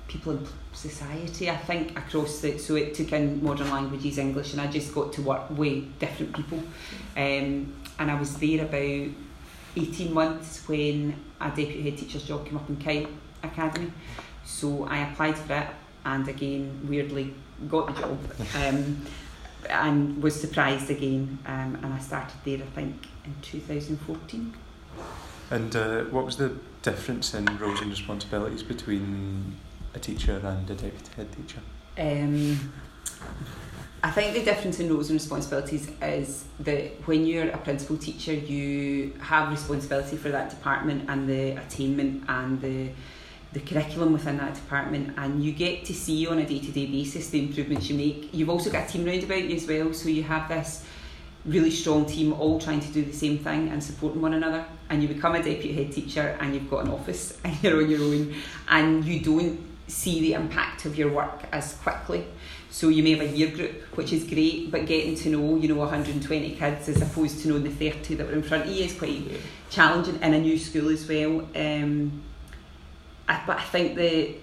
people 0.10 0.34
in 0.34 0.46
society. 0.74 1.50
I 1.50 1.56
think 1.56 1.98
across 1.98 2.42
the 2.42 2.58
so 2.58 2.76
it 2.76 2.94
took 2.94 3.14
in 3.14 3.42
modern 3.42 3.70
languages, 3.70 4.18
English, 4.18 4.52
and 4.52 4.62
I 4.62 4.68
just 4.68 4.94
got 4.94 5.14
to 5.14 5.22
work 5.22 5.50
with 5.52 5.98
different 6.00 6.36
people. 6.36 6.58
Um, 7.16 7.74
and 7.98 8.12
I 8.12 8.20
was 8.20 8.36
there 8.38 8.66
about 8.66 9.16
eighteen 9.78 10.14
months 10.14 10.68
when 10.68 11.16
a 11.40 11.50
deputy 11.50 11.84
head 11.84 11.98
teacher's 11.98 12.24
job 12.24 12.46
came 12.46 12.58
up 12.58 12.70
in 12.70 12.78
Kyle 12.78 13.08
Academy. 13.44 13.94
So 14.44 14.86
I 14.86 14.98
applied 15.10 15.38
for 15.38 15.54
it, 15.54 15.68
and 16.06 16.28
again 16.28 16.88
weirdly 16.90 17.34
got 17.70 17.88
the 17.88 18.02
job. 18.02 18.18
Um, 18.56 19.06
and 19.70 20.24
was 20.24 20.40
surprised 20.40 20.90
again, 20.90 21.38
um, 21.46 21.78
and 21.84 21.94
I 21.94 22.00
started 22.00 22.38
there 22.46 22.58
I 22.58 22.70
think 22.76 23.08
in 23.26 23.36
2014. 23.42 24.54
And 25.52 25.76
uh, 25.76 26.04
what 26.06 26.26
was 26.26 26.38
the 26.38 26.56
difference 26.82 27.34
in 27.34 27.46
roles 27.58 27.82
and 27.82 27.90
responsibilities 27.90 28.64
between 28.64 29.58
a 29.94 30.00
teacher 30.00 30.42
and 30.44 30.70
a 30.70 30.76
deputy 30.76 31.12
head 31.16 31.28
teacher? 31.32 31.60
Um, 31.98 32.72
I 34.02 34.12
think 34.12 34.34
the 34.34 34.44
difference 34.44 34.80
in 34.80 34.90
roles 34.90 35.10
and 35.10 35.20
responsibilities 35.20 35.92
is 36.02 36.46
that 36.62 37.06
when 37.06 37.26
you're 37.26 37.50
a 37.50 37.58
principal 37.58 37.98
teacher, 37.98 38.34
you 38.34 39.14
have 39.20 39.50
responsibility 39.50 40.16
for 40.16 40.30
that 40.30 40.50
department 40.50 41.10
and 41.10 41.28
the 41.28 41.52
attainment 41.62 42.24
and 42.28 42.62
the 42.62 42.90
the 43.52 43.60
curriculum 43.60 44.14
within 44.14 44.38
that 44.38 44.54
department, 44.54 45.12
and 45.18 45.44
you 45.44 45.52
get 45.52 45.84
to 45.84 45.92
see 45.92 46.28
on 46.28 46.38
a 46.38 46.46
day 46.46 46.60
to 46.60 46.72
day 46.72 46.86
basis 46.86 47.32
the 47.32 47.40
improvements 47.40 47.90
you 47.90 47.98
make. 47.98 48.32
You've 48.32 48.50
also 48.50 48.70
got 48.70 48.88
a 48.88 48.92
team 48.92 49.06
round 49.06 49.24
about 49.24 49.44
you 49.44 49.56
as 49.56 49.68
well, 49.68 49.92
so 49.92 50.08
you 50.08 50.22
have 50.22 50.48
this 50.48 50.86
really 51.46 51.72
strong 51.72 52.06
team 52.06 52.34
all 52.34 52.60
trying 52.60 52.80
to 52.80 52.92
do 52.92 53.04
the 53.04 53.14
same 53.14 53.40
thing 53.40 53.70
and 53.70 53.84
supporting 53.84 54.22
one 54.22 54.34
another 54.34 54.66
and 54.90 55.02
you 55.02 55.08
become 55.08 55.36
a 55.36 55.42
deputy 55.42 55.74
head 55.74 55.92
teacher 55.92 56.38
and 56.42 56.54
you've 56.54 56.70
got 56.70 56.84
an 56.84 56.92
office 56.92 57.40
and 57.44 57.64
you're 57.64 57.82
on 57.82 57.90
your 57.90 58.02
own 58.02 58.36
and 58.68 59.06
you 59.06 59.22
don't 59.22 59.69
see 59.90 60.22
the 60.22 60.34
impact 60.34 60.86
of 60.86 60.98
your 60.98 61.12
work 61.12 61.44
as 61.52 61.74
quickly. 61.76 62.26
So 62.70 62.90
you 62.90 63.02
may 63.02 63.12
have 63.12 63.22
a 63.22 63.36
year 63.36 63.50
group 63.50 63.82
which 63.98 64.14
is 64.14 64.24
great 64.24 64.72
but 64.72 64.86
getting 64.86 65.16
to 65.16 65.30
know 65.30 65.58
you 65.58 65.68
know 65.68 65.76
120 65.76 66.56
kids 66.56 66.88
as 66.88 67.02
opposed 67.02 67.42
to 67.42 67.50
knowing 67.50 67.64
the 67.64 67.72
30 67.72 68.16
that 68.16 68.28
were 68.28 68.34
in 68.34 68.44
front 68.44 68.66
of 68.66 68.72
you 68.72 68.86
is 68.86 68.98
quite 68.98 69.24
challenging 69.70 70.22
in 70.22 70.34
a 70.34 70.40
new 70.40 70.58
school 70.58 70.90
as 70.90 71.08
well. 71.08 71.48
Um, 71.56 72.22
I, 73.28 73.44
but 73.46 73.58
I 73.58 73.64
think 73.64 73.96
the 73.96 74.36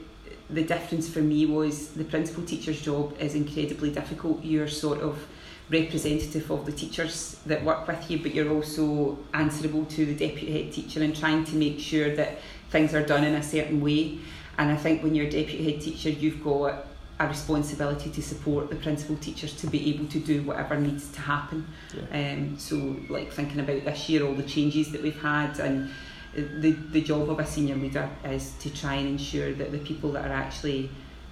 the 0.49 0.63
difference 0.63 1.09
for 1.09 1.21
me 1.21 1.45
was 1.47 1.89
the 1.89 2.05
principal 2.05 2.45
teacher's 2.45 2.81
job 2.81 3.17
is 3.19 3.35
incredibly 3.35 3.91
difficult. 3.91 4.45
You're 4.45 4.69
sort 4.69 5.01
of 5.01 5.27
representative 5.69 6.51
of 6.51 6.65
the 6.65 6.73
teachers 6.73 7.41
that 7.47 7.65
work 7.65 7.89
with 7.89 8.09
you, 8.11 8.19
but 8.21 8.33
you're 8.33 8.53
also 8.53 9.19
answerable 9.35 9.85
to 9.87 10.07
the 10.07 10.15
deputy 10.15 10.53
head 10.53 10.73
teacher 10.73 11.03
and 11.03 11.17
trying 11.17 11.45
to 11.45 11.57
make 11.57 11.81
sure 11.81 12.15
that 12.15 12.39
things 12.71 12.95
are 12.95 13.05
done 13.05 13.25
in 13.25 13.35
a 13.35 13.43
certain 13.43 13.81
way. 13.81 14.19
And 14.59 14.71
I 14.71 14.77
think 14.77 15.03
when 15.03 15.15
you're 15.15 15.27
a 15.27 15.31
deputy 15.31 15.71
head 15.71 15.81
teacher, 15.81 16.11
you've 16.11 16.43
got 16.43 16.87
a 17.19 17.27
responsibility 17.27 18.11
to 18.11 18.23
support 18.23 18.69
the 18.69 18.77
principal 18.77 19.17
teachers 19.17 19.55
to 19.57 19.67
be 19.67 19.91
able 19.95 20.07
to 20.07 20.21
do 20.21 20.43
whatever 20.43 20.79
needs 20.79 21.11
to 21.13 21.21
happen. 21.21 21.67
Yeah. 21.95 22.35
Um, 22.35 22.59
so, 22.59 22.97
like 23.09 23.33
thinking 23.33 23.61
about 23.61 23.85
this 23.85 24.09
year, 24.09 24.27
all 24.27 24.35
the 24.35 24.43
changes 24.43 24.93
that 24.93 25.03
we've 25.03 25.21
had, 25.21 25.59
and 25.59 25.91
the 26.35 26.73
the 26.73 27.01
job 27.01 27.31
of 27.31 27.39
a 27.39 27.47
senior 27.47 27.77
leader 27.77 28.09
is 28.25 28.53
to 28.61 28.71
try 28.71 28.95
and 28.95 29.09
ensure 29.09 29.53
that 29.55 29.73
the 29.73 29.79
people 29.79 30.13
that 30.13 30.31
are 30.31 30.35
actually 30.35 30.91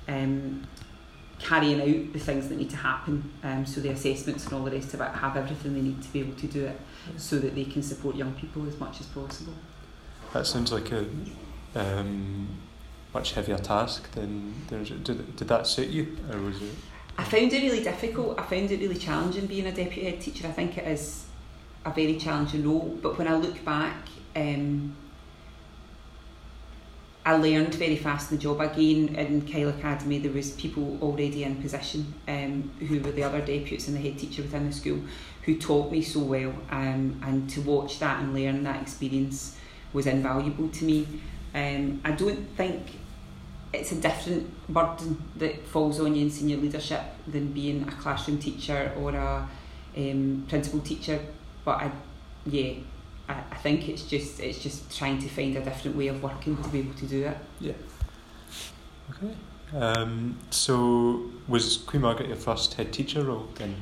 um, 0.09 0.67
carrying 1.39 1.81
out 1.81 2.13
the 2.13 2.19
things 2.19 2.49
that 2.49 2.57
need 2.57 2.71
to 2.71 2.77
happen. 2.77 3.31
Um, 3.43 3.67
so 3.67 3.81
the 3.81 3.91
assessments 3.91 4.45
and 4.45 4.55
all 4.55 4.65
the 4.65 4.71
rest 4.71 4.95
of 4.95 5.01
it 5.01 5.11
have 5.11 5.37
everything 5.37 5.75
they 5.75 5.83
need 5.83 6.03
to 6.03 6.13
be 6.13 6.21
able 6.21 6.37
to 6.37 6.47
do 6.47 6.65
it, 6.65 6.81
so 7.19 7.39
that 7.39 7.55
they 7.55 7.65
can 7.65 7.83
support 7.83 8.17
young 8.17 8.33
people 8.35 8.67
as 8.67 8.79
much 8.79 9.01
as 9.01 9.07
possible. 9.07 9.55
That 10.33 10.47
sounds 10.47 10.73
like 10.73 10.91
a 10.93 11.07
um, 11.75 12.49
much 13.15 13.33
heavier 13.33 13.59
task 13.59 14.11
than 14.13 14.53
did, 14.69 15.37
did 15.37 15.49
that 15.49 15.67
suit 15.67 15.89
you 15.89 16.17
or 16.31 16.41
was 16.41 16.61
it? 16.61 16.75
I 17.17 17.23
found 17.23 17.53
it 17.53 17.63
really 17.63 17.83
difficult. 17.83 18.39
I 18.39 18.43
found 18.43 18.73
it 18.73 18.81
really 18.81 18.97
challenging 18.97 19.47
being 19.47 19.67
a 19.67 19.73
deputy 19.73 20.11
head 20.11 20.21
teacher. 20.21 20.49
I 20.49 20.51
think 20.51 20.77
it 20.77 20.87
is 20.89 21.27
a 21.85 21.91
very 21.91 22.17
challenging 22.17 22.67
role. 22.69 22.99
But 23.01 23.17
when 23.17 23.29
I 23.29 23.37
look 23.37 23.65
back, 23.65 24.09
um, 24.35 24.97
I 27.25 27.37
learned 27.37 27.75
very 27.77 27.97
fast 27.97 28.33
in 28.33 28.37
the 28.37 28.43
job. 28.43 28.61
Again, 28.61 29.15
in 29.15 29.47
Kyle 29.49 29.69
Academy, 29.69 30.19
there 30.19 30.33
was 30.33 30.51
people 30.53 30.99
already 31.01 31.45
in 31.45 31.63
position 31.63 32.13
um, 32.27 32.71
who 32.81 33.01
were 33.01 33.13
the 33.13 33.23
other 33.23 33.39
deputies 33.39 33.87
and 33.87 33.97
the 33.97 34.01
head 34.01 34.19
teacher 34.19 34.43
within 34.43 34.67
the 34.67 34.73
school 34.75 35.01
who 35.43 35.57
taught 35.57 35.93
me 35.93 36.03
so 36.03 36.19
well. 36.21 36.53
Um, 36.71 37.21
and 37.23 37.49
to 37.51 37.61
watch 37.61 38.01
that 38.01 38.21
and 38.21 38.35
learn 38.35 38.65
that 38.65 38.83
experience 38.83 39.57
was 39.93 40.09
invaluable 40.09 40.69
to 40.69 40.85
me. 40.85 41.07
Um, 41.55 42.01
I 42.05 42.11
don't 42.11 42.49
think 42.57 42.99
it's 43.75 43.93
a 43.93 43.97
different 43.97 44.67
burden 44.69 45.23
that 45.37 45.67
falls 45.67 46.01
on 46.01 46.15
you 46.15 46.23
in 46.23 46.31
senior 46.31 46.57
leadership 46.57 47.03
than 47.27 47.53
being 47.53 47.87
a 47.89 47.93
classroom 47.93 48.39
teacher 48.39 48.93
or 48.99 49.15
a 49.15 49.49
um, 49.97 50.45
principal 50.49 50.81
teacher. 50.81 51.21
But 51.65 51.77
I, 51.83 51.93
yeah, 52.47 52.75
I, 53.29 53.35
I 53.51 53.57
think 53.57 53.89
it's 53.89 54.03
just 54.03 54.41
it's 54.41 54.59
just 54.59 54.97
trying 54.97 55.19
to 55.21 55.29
find 55.29 55.57
a 55.57 55.65
different 55.65 55.97
way 55.97 56.09
of 56.09 56.23
working 56.23 56.57
to 56.63 56.69
be 56.69 56.81
able 56.81 56.95
to 56.95 57.07
do 57.07 57.27
it. 57.27 57.37
Yeah. 57.61 57.73
Okay. 59.11 59.35
Um, 59.77 60.39
so 60.51 61.31
was 61.49 61.79
Queen 61.79 62.03
Margaret 62.03 62.29
your 62.29 62.37
first 62.37 62.75
head 62.75 62.93
teacher 62.93 63.25
role 63.25 63.49
then? 63.55 63.77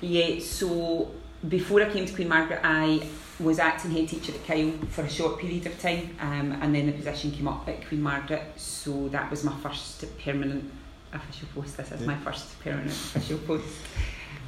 Yeah. 0.00 0.40
So 0.40 1.10
before 1.48 1.82
I 1.82 1.90
came 1.90 2.06
to 2.06 2.14
Queen 2.14 2.28
Margaret, 2.28 2.60
I 2.62 3.06
was 3.40 3.58
acting 3.58 3.90
head 3.90 4.08
teacher 4.08 4.32
at 4.32 4.46
Kyle 4.46 4.70
for 4.90 5.02
a 5.02 5.10
short 5.10 5.38
period 5.38 5.66
of 5.66 5.80
time, 5.80 6.16
um, 6.20 6.52
and 6.60 6.74
then 6.74 6.86
the 6.86 6.92
position 6.92 7.32
came 7.32 7.48
up 7.48 7.68
at 7.68 7.86
Queen 7.88 8.02
Margaret. 8.02 8.42
So 8.56 9.08
that 9.08 9.30
was 9.30 9.42
my 9.44 9.54
first 9.62 10.04
permanent 10.18 10.70
official 11.12 11.48
post. 11.54 11.76
This 11.76 11.92
is 11.92 12.00
yeah. 12.00 12.06
my 12.06 12.16
first 12.16 12.60
permanent 12.60 12.90
official 12.90 13.38
post 13.38 13.66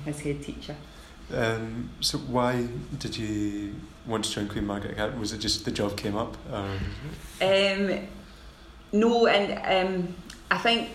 as 0.06 0.20
head 0.20 0.42
teacher. 0.42 0.76
Um, 1.32 1.90
so 2.00 2.18
why 2.18 2.68
did 2.98 3.16
you 3.16 3.74
want 4.06 4.24
to 4.26 4.30
join 4.30 4.48
Queen 4.48 4.66
Margaret 4.66 4.92
Academy? 4.92 5.18
Was 5.18 5.32
it 5.32 5.38
just 5.38 5.64
the 5.64 5.70
job 5.70 5.96
came 5.96 6.16
up? 6.16 6.36
Um, 6.52 8.00
no, 8.92 9.26
and 9.26 9.88
um, 9.88 10.14
I 10.50 10.58
think 10.58 10.90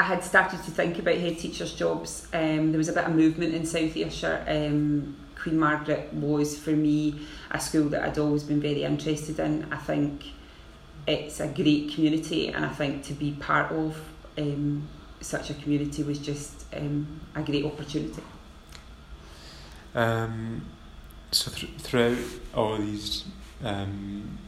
I 0.00 0.04
had 0.04 0.24
started 0.24 0.62
to 0.62 0.70
think 0.70 0.98
about 0.98 1.18
head 1.18 1.38
teachers' 1.38 1.74
jobs. 1.74 2.26
Um, 2.32 2.72
there 2.72 2.78
was 2.78 2.88
a 2.88 2.94
bit 2.94 3.04
of 3.04 3.14
movement 3.14 3.54
in 3.54 3.66
South 3.66 3.94
Ayrshire. 3.94 4.42
Um, 4.48 5.14
Queen 5.34 5.58
Margaret 5.58 6.10
was 6.14 6.58
for 6.58 6.70
me 6.70 7.20
a 7.50 7.60
school 7.60 7.90
that 7.90 8.04
I'd 8.04 8.16
always 8.16 8.42
been 8.42 8.62
very 8.62 8.82
interested 8.82 9.38
in. 9.38 9.70
I 9.70 9.76
think 9.76 10.24
it's 11.06 11.38
a 11.40 11.48
great 11.48 11.92
community, 11.92 12.48
and 12.48 12.64
I 12.64 12.70
think 12.70 13.04
to 13.04 13.12
be 13.12 13.32
part 13.32 13.72
of 13.72 14.02
um, 14.38 14.88
such 15.20 15.50
a 15.50 15.54
community 15.54 16.02
was 16.02 16.18
just 16.18 16.64
um, 16.74 17.20
a 17.34 17.42
great 17.42 17.66
opportunity. 17.66 18.22
Um, 19.94 20.64
so 21.30 21.50
th- 21.50 21.74
throughout 21.76 22.16
all 22.54 22.78
these 22.78 23.26
um, 23.62 24.38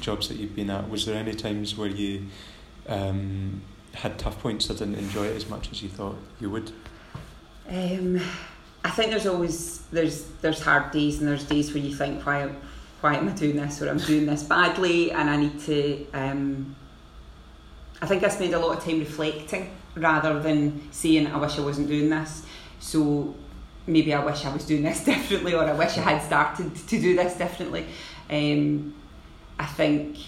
jobs 0.00 0.26
that 0.26 0.38
you've 0.38 0.56
been 0.56 0.70
at, 0.70 0.90
was 0.90 1.06
there 1.06 1.14
any 1.14 1.34
times 1.34 1.78
where 1.78 1.88
you 1.88 2.26
um, 2.88 3.62
had 3.94 4.18
tough 4.18 4.38
points 4.40 4.70
or 4.70 4.74
didn't 4.74 4.96
enjoy 4.96 5.26
it 5.26 5.36
as 5.36 5.48
much 5.48 5.70
as 5.70 5.82
you 5.82 5.88
thought 5.88 6.16
you 6.40 6.50
would? 6.50 6.72
Um, 7.68 8.20
I 8.84 8.90
think 8.90 9.10
there's 9.10 9.26
always 9.26 9.82
there's 9.92 10.24
there's 10.40 10.60
hard 10.60 10.90
days 10.90 11.20
and 11.20 11.28
there's 11.28 11.44
days 11.44 11.72
where 11.72 11.82
you 11.82 11.94
think 11.94 12.24
why 12.26 12.50
why 13.00 13.16
am 13.16 13.28
I 13.28 13.32
doing 13.32 13.56
this 13.56 13.82
or 13.82 13.88
I'm 13.88 13.98
doing 13.98 14.26
this 14.26 14.42
badly 14.42 15.12
and 15.12 15.28
I 15.28 15.36
need 15.36 15.60
to. 15.60 16.06
Um, 16.12 16.76
I 18.00 18.06
think 18.06 18.24
I 18.24 18.28
spend 18.28 18.54
a 18.54 18.58
lot 18.58 18.76
of 18.76 18.84
time 18.84 18.98
reflecting 18.98 19.70
rather 19.94 20.40
than 20.40 20.90
saying 20.92 21.26
I 21.28 21.36
wish 21.36 21.58
I 21.58 21.62
wasn't 21.62 21.88
doing 21.88 22.10
this. 22.10 22.44
So 22.80 23.34
maybe 23.86 24.14
I 24.14 24.24
wish 24.24 24.44
I 24.44 24.52
was 24.52 24.64
doing 24.64 24.82
this 24.82 25.04
differently 25.04 25.54
or 25.54 25.64
I 25.64 25.72
wish 25.72 25.98
I 25.98 26.02
had 26.02 26.22
started 26.22 26.74
to 26.74 27.00
do 27.00 27.14
this 27.14 27.34
differently. 27.36 27.86
Um, 28.30 28.94
I 29.58 29.66
think 29.66 30.18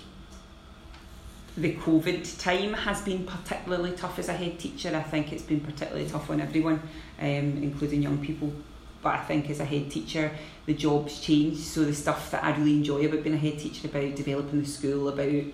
the 1.57 1.75
COVID 1.77 2.41
time 2.41 2.73
has 2.75 3.03
been 3.03 3.25
particularly 3.25 3.93
tough 3.93 4.19
as 4.19 4.29
a 4.29 4.33
head 4.33 4.59
teacher. 4.59 4.95
I 4.95 5.03
think 5.03 5.33
it's 5.33 5.43
been 5.43 5.61
particularly 5.61 6.09
tough 6.09 6.31
on 6.31 6.41
everyone, 6.41 6.83
um, 7.21 7.27
including 7.63 8.03
young 8.03 8.19
people. 8.19 8.53
But 9.03 9.17
I 9.17 9.23
think 9.25 9.51
as 9.51 9.61
a 9.61 9.65
head 9.65 9.91
teacher, 9.91 10.31
the 10.67 10.75
job's 10.75 11.21
changed. 11.21 11.61
So 11.61 11.85
the 11.85 11.95
stuff 11.95 12.31
that 12.31 12.43
I 12.43 12.57
really 12.57 12.73
enjoy 12.73 13.07
about 13.07 13.23
being 13.23 13.37
a 13.37 13.39
head 13.39 13.59
teacher, 13.59 13.87
about 13.87 14.17
developing 14.17 14.63
the 14.63 14.69
school, 14.69 15.09
about 15.09 15.45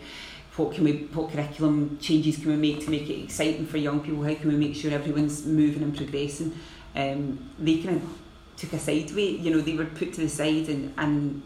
what 0.56 0.74
can 0.74 0.84
we, 0.84 0.92
what 1.12 1.32
curriculum 1.32 1.98
changes 2.00 2.36
can 2.36 2.50
we 2.50 2.56
make 2.56 2.84
to 2.84 2.90
make 2.90 3.08
it 3.08 3.24
exciting 3.24 3.66
for 3.66 3.78
young 3.78 4.00
people? 4.00 4.22
How 4.22 4.34
can 4.34 4.48
we 4.48 4.56
make 4.56 4.76
sure 4.76 4.92
everyone's 4.92 5.44
moving 5.44 5.82
and 5.82 5.96
progressing? 5.96 6.54
um, 6.94 7.50
they 7.58 7.78
kind 7.78 7.96
of 7.96 8.02
took 8.56 8.72
a 8.72 8.78
side 8.78 9.10
way. 9.12 9.30
You 9.30 9.50
know, 9.52 9.60
they 9.60 9.76
were 9.76 9.86
put 9.86 10.12
to 10.14 10.20
the 10.22 10.28
side, 10.28 10.68
and 10.68 10.92
and 10.98 11.42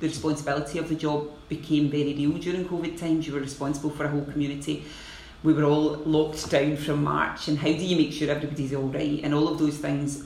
the 0.00 0.08
responsibility 0.08 0.78
of 0.78 0.88
the 0.88 0.94
job 0.94 1.28
became 1.48 1.90
very 1.90 2.14
real 2.14 2.32
during 2.32 2.68
COVID 2.68 2.98
times. 2.98 3.26
You 3.26 3.34
were 3.34 3.40
responsible 3.40 3.90
for 3.90 4.04
a 4.04 4.08
whole 4.08 4.24
community. 4.24 4.84
We 5.42 5.52
were 5.52 5.64
all 5.64 5.96
locked 6.04 6.50
down 6.50 6.76
from 6.76 7.04
March, 7.04 7.48
and 7.48 7.58
how 7.58 7.68
do 7.68 7.84
you 7.84 7.96
make 7.96 8.12
sure 8.12 8.30
everybody's 8.30 8.74
all 8.74 8.88
right? 8.88 9.20
And 9.22 9.34
all 9.34 9.48
of 9.48 9.58
those 9.58 9.78
things, 9.78 10.24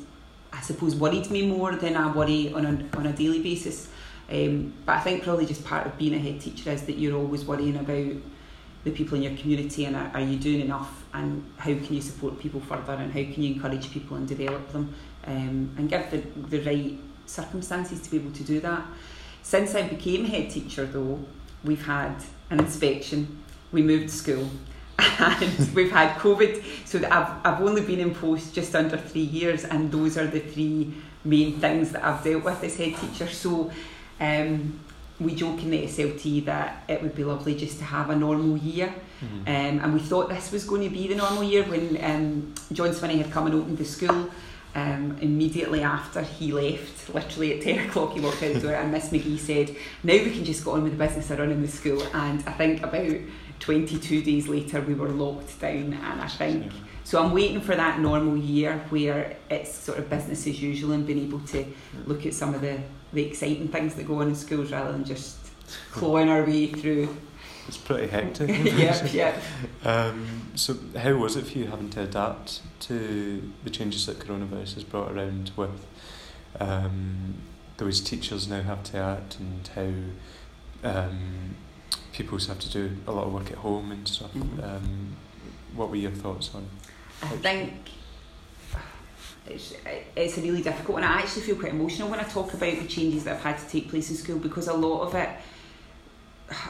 I 0.52 0.60
suppose, 0.60 0.94
worried 0.94 1.30
me 1.30 1.46
more 1.46 1.74
than 1.74 1.96
I 1.96 2.12
worry 2.12 2.52
on 2.52 2.64
a 2.66 2.96
on 2.96 3.06
a 3.06 3.12
daily 3.12 3.42
basis. 3.42 3.88
Um, 4.30 4.72
but 4.86 4.96
I 4.96 5.00
think 5.00 5.24
probably 5.24 5.46
just 5.46 5.64
part 5.64 5.86
of 5.86 5.98
being 5.98 6.14
a 6.14 6.18
head 6.18 6.40
teacher 6.40 6.70
is 6.70 6.82
that 6.82 6.96
you're 6.96 7.18
always 7.18 7.44
worrying 7.44 7.76
about 7.76 8.14
the 8.84 8.90
people 8.90 9.16
in 9.16 9.22
your 9.22 9.36
community 9.36 9.84
and 9.84 9.96
are, 9.96 10.10
are 10.14 10.20
you 10.20 10.38
doing 10.38 10.60
enough 10.60 11.04
and 11.12 11.44
how 11.58 11.74
can 11.74 11.94
you 11.94 12.00
support 12.00 12.38
people 12.38 12.60
further 12.60 12.92
and 12.92 13.12
how 13.12 13.20
can 13.20 13.42
you 13.42 13.54
encourage 13.54 13.90
people 13.90 14.16
and 14.16 14.28
develop 14.28 14.72
them 14.72 14.94
um, 15.26 15.74
and 15.76 15.90
give 15.90 16.10
the, 16.10 16.18
the 16.48 16.64
right 16.64 16.98
circumstances 17.26 18.00
to 18.00 18.10
be 18.10 18.16
able 18.16 18.32
to 18.32 18.44
do 18.44 18.60
that. 18.60 18.84
Since 19.42 19.74
I 19.74 19.82
became 19.82 20.24
head 20.24 20.50
teacher 20.50 20.84
though, 20.84 21.24
we've 21.64 21.84
had 21.84 22.16
an 22.50 22.60
inspection, 22.60 23.42
we 23.72 23.82
moved 23.82 24.10
school 24.10 24.48
and 24.98 25.70
we've 25.74 25.90
had 25.90 26.16
COVID 26.18 26.62
so 26.86 26.98
I've, 26.98 27.46
I've 27.46 27.60
only 27.62 27.82
been 27.82 28.00
in 28.00 28.14
post 28.14 28.54
just 28.54 28.74
under 28.74 28.96
three 28.96 29.22
years 29.22 29.64
and 29.64 29.90
those 29.90 30.18
are 30.18 30.26
the 30.26 30.40
three 30.40 30.92
main 31.24 31.58
things 31.60 31.92
that 31.92 32.04
I've 32.04 32.22
dealt 32.24 32.44
with 32.44 32.62
as 32.64 32.76
head 32.76 32.96
teacher. 32.96 33.28
So 33.28 33.70
um, 34.20 34.80
we 35.18 35.34
joke 35.34 35.62
in 35.62 35.70
the 35.70 35.84
SLT 35.84 36.46
that 36.46 36.84
it 36.88 37.02
would 37.02 37.14
be 37.14 37.24
lovely 37.24 37.54
just 37.54 37.78
to 37.78 37.84
have 37.84 38.10
a 38.10 38.16
normal 38.16 38.56
year. 38.56 38.94
Mm-hmm. 39.22 39.40
Um, 39.40 39.84
and 39.84 39.94
we 39.94 40.00
thought 40.00 40.30
this 40.30 40.50
was 40.50 40.64
going 40.64 40.82
to 40.82 40.90
be 40.90 41.08
the 41.08 41.14
normal 41.14 41.42
year 41.42 41.64
when 41.64 42.02
um, 42.02 42.54
John 42.72 42.90
Swinney 42.90 43.18
had 43.18 43.30
come 43.30 43.46
and 43.46 43.54
opened 43.54 43.78
the 43.78 43.84
school. 43.84 44.30
Um, 44.74 45.18
immediately 45.20 45.82
after 45.82 46.22
he 46.22 46.52
left, 46.52 47.12
literally 47.12 47.56
at 47.56 47.62
10 47.62 47.88
o'clock, 47.88 48.12
he 48.12 48.20
walked 48.20 48.42
out 48.42 48.62
door, 48.62 48.74
and 48.74 48.92
Miss 48.92 49.08
McGee 49.08 49.38
said, 49.38 49.74
Now 50.04 50.14
we 50.14 50.30
can 50.30 50.44
just 50.44 50.64
go 50.64 50.72
on 50.72 50.84
with 50.84 50.96
the 50.96 51.04
business 51.04 51.30
of 51.30 51.40
running 51.40 51.60
the 51.60 51.68
school. 51.68 52.02
And 52.14 52.42
I 52.46 52.52
think 52.52 52.82
about 52.82 53.16
22 53.58 54.22
days 54.22 54.48
later, 54.48 54.80
we 54.80 54.94
were 54.94 55.08
locked 55.08 55.60
down, 55.60 55.92
and 55.94 56.20
I 56.20 56.28
think 56.28 56.72
So 57.04 57.22
I'm 57.22 57.32
waiting 57.32 57.60
for 57.60 57.74
that 57.74 57.98
normal 57.98 58.36
year 58.36 58.78
where 58.90 59.36
it's 59.50 59.74
sort 59.74 59.98
of 59.98 60.08
business 60.08 60.46
as 60.46 60.62
usual 60.62 60.92
and 60.92 61.06
being 61.06 61.18
able 61.18 61.40
to 61.40 61.66
look 62.06 62.24
at 62.24 62.34
some 62.34 62.54
of 62.54 62.60
the, 62.60 62.78
the 63.12 63.26
exciting 63.26 63.68
things 63.68 63.96
that 63.96 64.06
go 64.06 64.20
on 64.20 64.28
in 64.28 64.34
schools 64.36 64.70
rather 64.70 64.92
than 64.92 65.04
just 65.04 65.36
clawing 65.90 66.28
our 66.28 66.44
way 66.44 66.68
through. 66.68 67.16
It's 67.66 67.76
pretty 67.76 68.06
hectic. 68.06 68.48
yep, 68.78 69.12
yep. 69.12 69.42
Um, 69.84 70.26
so, 70.54 70.76
how 70.98 71.14
was 71.14 71.36
it 71.36 71.46
for 71.46 71.58
you 71.58 71.66
having 71.66 71.90
to 71.90 72.02
adapt 72.02 72.60
to 72.80 73.52
the 73.64 73.70
changes 73.70 74.06
that 74.06 74.18
coronavirus 74.18 74.74
has 74.74 74.84
brought 74.84 75.12
around 75.12 75.52
with 75.56 75.86
um, 76.58 77.34
the 77.76 77.84
ways 77.84 78.00
teachers 78.00 78.48
now 78.48 78.62
have 78.62 78.82
to 78.84 78.98
act 78.98 79.38
and 79.38 79.68
how 79.74 80.88
um, 80.88 81.56
pupils 82.12 82.46
have 82.46 82.58
to 82.60 82.70
do 82.70 82.96
a 83.06 83.12
lot 83.12 83.26
of 83.26 83.32
work 83.32 83.50
at 83.50 83.58
home 83.58 83.92
and 83.92 84.06
stuff? 84.08 84.32
Mhm. 84.34 84.62
Um, 84.62 85.16
what 85.74 85.90
were 85.90 85.96
your 85.96 86.10
thoughts 86.10 86.54
on? 86.54 86.68
I 87.22 87.28
think 87.36 87.90
it's, 89.46 89.74
it's 90.16 90.38
a 90.38 90.40
really 90.40 90.62
difficult 90.62 90.94
one. 90.94 91.04
I 91.04 91.20
actually 91.20 91.42
feel 91.42 91.56
quite 91.56 91.72
emotional 91.72 92.08
when 92.08 92.20
I 92.20 92.24
talk 92.24 92.52
about 92.54 92.78
the 92.78 92.86
changes 92.86 93.24
that 93.24 93.36
have 93.40 93.56
had 93.56 93.58
to 93.58 93.68
take 93.68 93.88
place 93.88 94.10
in 94.10 94.16
school 94.16 94.38
because 94.38 94.68
a 94.68 94.74
lot 94.74 95.02
of 95.02 95.14
it, 95.14 95.28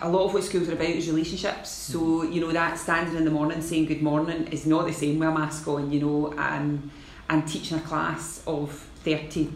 a 0.02 0.08
lot 0.08 0.26
of 0.26 0.34
what 0.34 0.44
schools 0.44 0.68
are 0.68 0.74
about 0.74 0.88
is 0.88 1.08
relationships. 1.08 1.70
So, 1.70 2.22
you 2.22 2.40
know, 2.40 2.52
that 2.52 2.78
standing 2.78 3.16
in 3.16 3.24
the 3.24 3.30
morning 3.30 3.62
saying 3.62 3.86
good 3.86 4.02
morning 4.02 4.48
is 4.48 4.66
not 4.66 4.86
the 4.86 4.92
same 4.92 5.18
with 5.18 5.28
a 5.28 5.32
mask 5.32 5.66
on, 5.68 5.90
you 5.90 6.00
know, 6.00 6.34
um, 6.38 6.90
and 7.28 7.48
teaching 7.48 7.78
a 7.78 7.80
class 7.80 8.42
of 8.46 8.70
30 9.04 9.50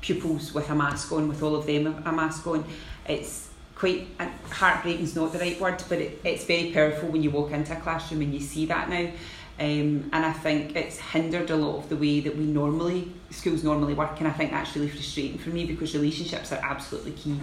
pupils 0.00 0.54
with 0.54 0.70
a 0.70 0.74
mask 0.74 1.10
on, 1.12 1.28
with 1.28 1.42
all 1.42 1.56
of 1.56 1.66
them 1.66 2.02
a 2.04 2.12
mask 2.12 2.46
on. 2.46 2.64
It's 3.08 3.48
quite, 3.74 4.06
heartbreaking 4.50 5.04
is 5.04 5.16
not 5.16 5.32
the 5.32 5.38
right 5.38 5.60
word, 5.60 5.82
but 5.88 5.98
it, 5.98 6.20
it's 6.24 6.44
very 6.44 6.70
powerful 6.70 7.08
when 7.08 7.22
you 7.22 7.30
walk 7.30 7.50
into 7.50 7.76
a 7.76 7.80
classroom 7.80 8.22
and 8.22 8.32
you 8.32 8.40
see 8.40 8.66
that 8.66 8.88
now. 8.88 9.10
Um, 9.58 10.10
and 10.12 10.26
I 10.26 10.32
think 10.32 10.74
it's 10.74 10.98
hindered 10.98 11.50
a 11.50 11.56
lot 11.56 11.78
of 11.78 11.88
the 11.88 11.96
way 11.96 12.20
that 12.20 12.36
we 12.36 12.44
normally, 12.44 13.12
schools 13.30 13.62
normally 13.62 13.94
work, 13.94 14.18
and 14.18 14.28
I 14.28 14.32
think 14.32 14.50
that's 14.50 14.74
really 14.74 14.88
frustrating 14.88 15.38
for 15.38 15.50
me 15.50 15.64
because 15.64 15.94
relationships 15.94 16.52
are 16.52 16.60
absolutely 16.62 17.12
key 17.12 17.38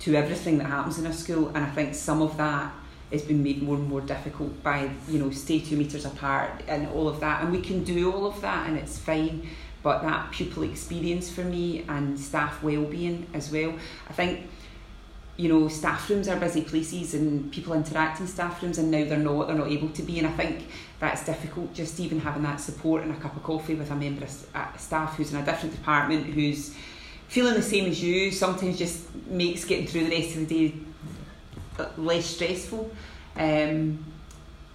to 0.00 0.14
everything 0.14 0.58
that 0.58 0.66
happens 0.66 0.98
in 0.98 1.06
a 1.06 1.12
school, 1.12 1.48
and 1.48 1.58
I 1.58 1.70
think 1.70 1.94
some 1.94 2.22
of 2.22 2.36
that 2.36 2.72
has 3.12 3.22
been 3.22 3.42
made 3.42 3.62
more 3.62 3.76
and 3.76 3.88
more 3.88 4.00
difficult 4.00 4.62
by, 4.62 4.90
you 5.08 5.18
know, 5.18 5.30
stay 5.30 5.60
two 5.60 5.76
metres 5.76 6.04
apart 6.04 6.62
and 6.66 6.88
all 6.88 7.08
of 7.08 7.20
that, 7.20 7.42
and 7.42 7.52
we 7.52 7.60
can 7.60 7.84
do 7.84 8.12
all 8.12 8.26
of 8.26 8.40
that 8.40 8.68
and 8.68 8.76
it's 8.76 8.98
fine, 8.98 9.48
but 9.82 10.02
that 10.02 10.32
pupil 10.32 10.64
experience 10.64 11.30
for 11.30 11.44
me 11.44 11.84
and 11.88 12.18
staff 12.18 12.62
well-being 12.62 13.26
as 13.32 13.50
well, 13.52 13.74
I 14.08 14.12
think 14.12 14.48
you 15.36 15.50
know, 15.50 15.68
staff 15.68 16.08
rooms 16.08 16.28
are 16.28 16.36
busy 16.36 16.62
places 16.62 17.12
and 17.12 17.52
people 17.52 17.74
interact 17.74 18.20
in 18.20 18.26
staff 18.26 18.62
rooms 18.62 18.78
and 18.78 18.90
now 18.90 19.04
they're 19.04 19.18
not, 19.18 19.46
they're 19.46 19.56
not 19.56 19.68
able 19.68 19.90
to 19.90 20.02
be. 20.02 20.18
And 20.18 20.26
I 20.26 20.30
think 20.30 20.66
that's 20.98 21.26
difficult, 21.26 21.74
just 21.74 22.00
even 22.00 22.20
having 22.20 22.42
that 22.44 22.58
support 22.58 23.02
and 23.02 23.12
a 23.12 23.16
cup 23.16 23.36
of 23.36 23.42
coffee 23.42 23.74
with 23.74 23.90
a 23.90 23.94
member 23.94 24.24
of 24.24 24.80
staff 24.80 25.16
who's 25.16 25.32
in 25.32 25.38
a 25.38 25.44
different 25.44 25.74
department, 25.74 26.24
who's 26.24 26.74
feeling 27.28 27.54
the 27.54 27.62
same 27.62 27.86
as 27.86 28.02
you, 28.02 28.30
sometimes 28.30 28.78
just 28.78 29.14
makes 29.26 29.64
getting 29.64 29.86
through 29.86 30.04
the 30.04 30.20
rest 30.20 30.36
of 30.36 30.48
the 30.48 30.68
day 30.68 30.74
less 31.96 32.26
stressful. 32.26 32.90
Um, 33.36 34.04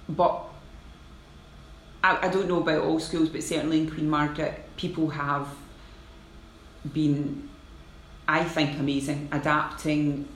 but 0.08 0.44
I, 2.04 2.28
I 2.28 2.30
don't 2.30 2.48
know 2.48 2.62
about 2.62 2.84
all 2.84 3.00
schools, 3.00 3.30
but 3.30 3.44
certainly 3.44 3.82
in 3.82 3.90
Queen 3.90 4.10
Margaret, 4.10 4.64
people 4.78 5.10
have 5.10 5.48
been, 6.94 7.50
I 8.28 8.44
think, 8.44 8.80
amazing, 8.80 9.30
adapting 9.32 10.28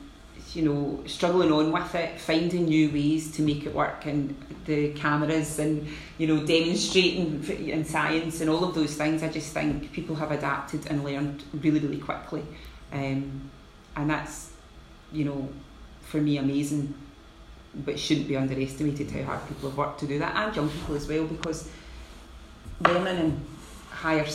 you 0.55 0.63
know, 0.63 1.03
struggling 1.05 1.51
on 1.51 1.71
with 1.71 1.95
it, 1.95 2.19
finding 2.19 2.65
new 2.65 2.91
ways 2.91 3.31
to 3.35 3.41
make 3.41 3.65
it 3.65 3.73
work, 3.73 4.05
and 4.05 4.35
the 4.65 4.93
cameras 4.93 5.59
and 5.59 5.87
you 6.17 6.27
know, 6.27 6.45
demonstrating 6.45 7.43
in 7.69 7.85
science 7.85 8.41
and 8.41 8.49
all 8.49 8.63
of 8.63 8.73
those 8.73 8.95
things. 8.95 9.21
I 9.23 9.29
just 9.29 9.53
think 9.53 9.91
people 9.91 10.15
have 10.15 10.31
adapted 10.31 10.87
and 10.87 11.03
learned 11.03 11.43
really, 11.53 11.79
really 11.79 11.99
quickly, 11.99 12.43
um, 12.91 13.49
and 13.95 14.09
that's 14.09 14.51
you 15.11 15.25
know, 15.25 15.49
for 16.01 16.21
me, 16.21 16.37
amazing. 16.37 16.93
But 17.77 17.99
shouldn't 17.99 18.29
be 18.29 18.37
underestimated 18.37 19.11
how 19.11 19.23
hard 19.23 19.47
people 19.49 19.69
have 19.69 19.77
worked 19.77 19.99
to 19.99 20.07
do 20.07 20.19
that, 20.19 20.35
and 20.35 20.55
young 20.55 20.69
people 20.69 20.95
as 20.95 21.07
well, 21.07 21.25
because 21.25 21.69
learning 22.81 23.17
in 23.17 23.45
higher 23.89 24.25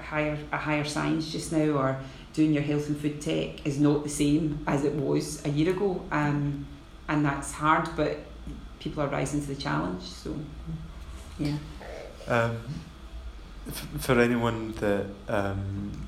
higher 0.00 0.38
a 0.52 0.56
higher 0.56 0.84
science 0.84 1.30
just 1.30 1.52
now 1.52 1.70
or 1.70 2.00
doing 2.36 2.52
your 2.52 2.62
health 2.62 2.86
and 2.88 2.98
food 2.98 3.20
tech 3.20 3.66
is 3.66 3.80
not 3.80 4.04
the 4.04 4.10
same 4.10 4.62
as 4.66 4.84
it 4.84 4.94
was 4.94 5.44
a 5.46 5.48
year 5.48 5.70
ago, 5.70 6.04
um, 6.12 6.66
and 7.08 7.24
that's 7.24 7.50
hard. 7.50 7.88
But 7.96 8.18
people 8.78 9.02
are 9.02 9.08
rising 9.08 9.40
to 9.40 9.46
the 9.48 9.56
challenge. 9.56 10.02
So, 10.02 10.36
yeah. 11.38 11.56
Um, 12.28 12.58
f- 13.66 13.88
for 13.98 14.20
anyone 14.20 14.72
that 14.72 15.06
um, 15.28 16.06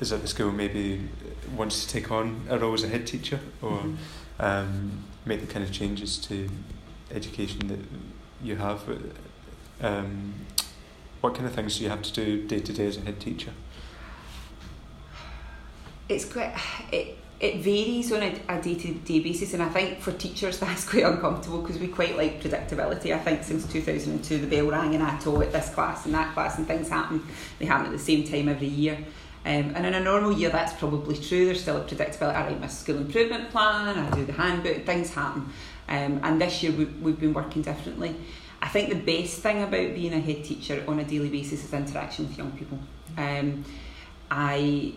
is 0.00 0.10
at 0.10 0.22
the 0.22 0.26
school, 0.26 0.52
maybe 0.52 1.06
wants 1.54 1.84
to 1.84 1.92
take 1.92 2.10
on 2.10 2.46
a 2.48 2.58
role 2.58 2.72
as 2.72 2.82
a 2.82 2.88
head 2.88 3.06
teacher 3.06 3.38
or 3.60 3.72
mm-hmm. 3.72 3.94
um, 4.40 5.04
make 5.26 5.40
the 5.40 5.46
kind 5.46 5.64
of 5.64 5.70
changes 5.70 6.18
to 6.18 6.48
education 7.10 7.68
that 7.68 7.80
you 8.42 8.56
have. 8.56 8.82
Um, 9.82 10.34
what 11.20 11.34
kind 11.34 11.46
of 11.46 11.54
things 11.54 11.76
do 11.76 11.84
you 11.84 11.90
have 11.90 12.02
to 12.02 12.12
do 12.12 12.46
day 12.46 12.60
to 12.60 12.72
day 12.72 12.86
as 12.86 12.96
a 12.96 13.00
head 13.02 13.20
teacher? 13.20 13.52
It's 16.08 16.24
quite 16.24 16.54
it 16.92 17.18
it 17.38 17.56
varies 17.56 18.12
on 18.12 18.22
a, 18.22 18.40
a 18.48 18.62
day-to-day 18.62 19.20
basis 19.20 19.52
and 19.52 19.62
I 19.62 19.68
think 19.68 20.00
for 20.00 20.12
teachers 20.12 20.58
that's 20.60 20.88
quite 20.88 21.04
uncomfortable 21.04 21.60
because 21.60 21.78
we 21.78 21.88
quite 21.88 22.16
like 22.16 22.42
predictability 22.42 23.14
I 23.14 23.18
think 23.18 23.42
since 23.44 23.70
2002 23.70 24.38
the 24.38 24.46
bell 24.46 24.70
rang 24.70 24.94
and 24.94 25.02
I 25.02 25.18
taught 25.18 25.52
this 25.52 25.70
class 25.70 26.06
and 26.06 26.14
that 26.14 26.32
class 26.34 26.58
and 26.58 26.66
things 26.66 26.88
happen 26.88 27.22
they 27.58 27.66
happen 27.66 27.86
at 27.86 27.92
the 27.92 27.98
same 27.98 28.24
time 28.24 28.48
every 28.48 28.68
year. 28.68 28.98
Um, 29.44 29.74
and 29.76 29.86
in 29.86 29.94
a 29.94 30.00
normal 30.00 30.32
year 30.32 30.50
that's 30.50 30.72
probably 30.72 31.16
true 31.16 31.46
there's 31.46 31.60
still 31.60 31.76
a 31.76 31.84
predictability 31.84 32.34
I 32.34 32.46
write 32.46 32.60
my 32.60 32.66
school 32.68 32.96
improvement 32.96 33.50
plan 33.50 33.98
I 33.98 34.10
do 34.10 34.24
the 34.24 34.32
handbook 34.32 34.86
things 34.86 35.12
happen. 35.12 35.50
Um, 35.88 36.20
and 36.22 36.40
this 36.40 36.62
year 36.62 36.72
we, 36.72 36.86
we've 36.86 37.20
been 37.20 37.34
working 37.34 37.62
differently. 37.62 38.16
I 38.60 38.68
think 38.68 38.88
the 38.88 38.96
best 38.96 39.40
thing 39.40 39.62
about 39.62 39.94
being 39.94 40.14
a 40.14 40.18
head 40.20 40.42
teacher 40.42 40.82
on 40.88 40.98
a 40.98 41.04
daily 41.04 41.28
basis 41.28 41.62
is 41.62 41.72
interaction 41.72 42.26
with 42.26 42.38
young 42.38 42.50
people. 42.52 42.78
Um, 43.16 43.64
I 44.30 44.94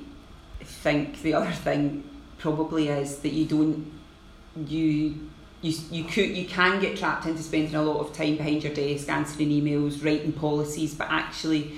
think 0.69 1.21
the 1.21 1.34
other 1.34 1.51
thing 1.51 2.03
probably 2.38 2.88
is 2.88 3.19
that 3.19 3.34
you 3.34 3.45
don't 3.45 3.91
you 4.65 5.29
you 5.62 5.73
you 5.91 6.03
could 6.05 6.29
you 6.29 6.45
can 6.45 6.79
get 6.79 6.97
trapped 6.97 7.25
into 7.25 7.43
spending 7.43 7.75
a 7.75 7.82
lot 7.82 7.99
of 7.99 8.13
time 8.13 8.38
behind 8.38 8.63
your 8.63 8.73
desk 8.73 9.10
answering 9.10 9.49
emails 9.49 10.03
writing 10.03 10.32
policies 10.32 10.95
but 10.95 11.08
actually 11.10 11.73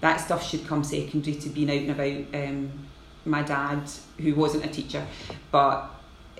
that 0.00 0.18
stuff 0.18 0.48
should 0.48 0.66
come 0.66 0.84
secondary 0.84 1.36
to 1.36 1.48
being 1.48 1.70
out 1.70 1.76
and 1.76 1.90
about. 1.90 2.48
Um, 2.48 2.72
my 3.24 3.42
dad 3.42 3.82
who 4.18 4.34
wasn't 4.36 4.64
a 4.64 4.68
teacher 4.68 5.04
but 5.50 5.90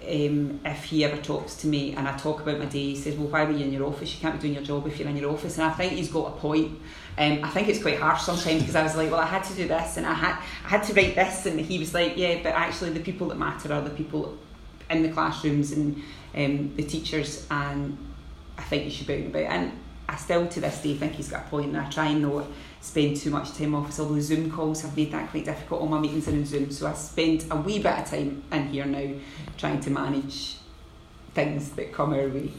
um, 0.08 0.60
if 0.64 0.84
he 0.84 1.04
ever 1.04 1.16
talks 1.16 1.56
to 1.56 1.66
me 1.66 1.94
and 1.94 2.06
I 2.06 2.16
talk 2.16 2.40
about 2.40 2.58
my 2.58 2.66
day, 2.66 2.86
he 2.90 2.96
says, 2.96 3.16
Well, 3.16 3.28
why 3.28 3.44
were 3.44 3.52
you 3.52 3.64
in 3.64 3.72
your 3.72 3.86
office? 3.86 4.14
You 4.14 4.20
can't 4.20 4.34
be 4.34 4.40
doing 4.40 4.54
your 4.54 4.62
job 4.62 4.86
if 4.86 4.98
you're 4.98 5.08
in 5.08 5.16
your 5.16 5.30
office. 5.30 5.58
And 5.58 5.66
I 5.66 5.72
think 5.72 5.94
he's 5.94 6.10
got 6.10 6.28
a 6.28 6.36
point. 6.36 6.78
Um, 7.18 7.40
I 7.42 7.48
think 7.50 7.68
it's 7.68 7.80
quite 7.80 7.98
harsh 7.98 8.22
sometimes 8.22 8.60
because 8.60 8.76
I 8.76 8.82
was 8.82 8.96
like, 8.96 9.10
Well, 9.10 9.20
I 9.20 9.26
had 9.26 9.42
to 9.44 9.54
do 9.54 9.66
this 9.66 9.96
and 9.96 10.06
I 10.06 10.14
had, 10.14 10.38
I 10.64 10.68
had 10.68 10.82
to 10.84 10.94
write 10.94 11.14
this. 11.14 11.46
And 11.46 11.60
he 11.60 11.78
was 11.78 11.92
like, 11.94 12.16
Yeah, 12.16 12.40
but 12.42 12.50
actually, 12.54 12.90
the 12.90 13.00
people 13.00 13.28
that 13.28 13.38
matter 13.38 13.72
are 13.72 13.82
the 13.82 13.90
people 13.90 14.36
in 14.88 15.02
the 15.02 15.08
classrooms 15.10 15.72
and 15.72 16.02
um, 16.34 16.74
the 16.76 16.84
teachers. 16.84 17.46
And 17.50 17.98
I 18.56 18.62
think 18.62 18.84
you 18.84 18.90
should 18.90 19.06
be 19.06 19.14
out 19.14 19.20
and 19.20 19.28
about. 19.28 19.42
And 19.42 19.72
I 20.08 20.16
still 20.16 20.46
to 20.46 20.60
this 20.60 20.82
day 20.82 20.94
think 20.94 21.14
he's 21.14 21.28
got 21.28 21.46
a 21.46 21.48
point 21.48 21.66
and 21.68 21.78
I 21.78 21.90
try 21.90 22.06
and 22.06 22.22
not 22.22 22.46
spend 22.80 23.16
too 23.16 23.30
much 23.30 23.52
time 23.54 23.74
office 23.74 23.98
although 23.98 24.20
Zoom 24.20 24.50
calls 24.50 24.82
have 24.82 24.96
made 24.96 25.12
that 25.12 25.30
quite 25.30 25.44
difficult. 25.44 25.80
All 25.80 25.88
my 25.88 25.98
meetings 25.98 26.28
are 26.28 26.32
in 26.32 26.44
Zoom 26.44 26.70
so 26.70 26.86
I 26.86 26.94
spend 26.94 27.44
a 27.50 27.56
wee 27.56 27.78
bit 27.78 27.98
of 27.98 28.10
time 28.10 28.42
in 28.52 28.68
here 28.68 28.86
now 28.86 29.12
trying 29.56 29.80
to 29.80 29.90
manage 29.90 30.56
things 31.34 31.70
that 31.70 31.92
come 31.92 32.12
our 32.14 32.28
way. 32.28 32.50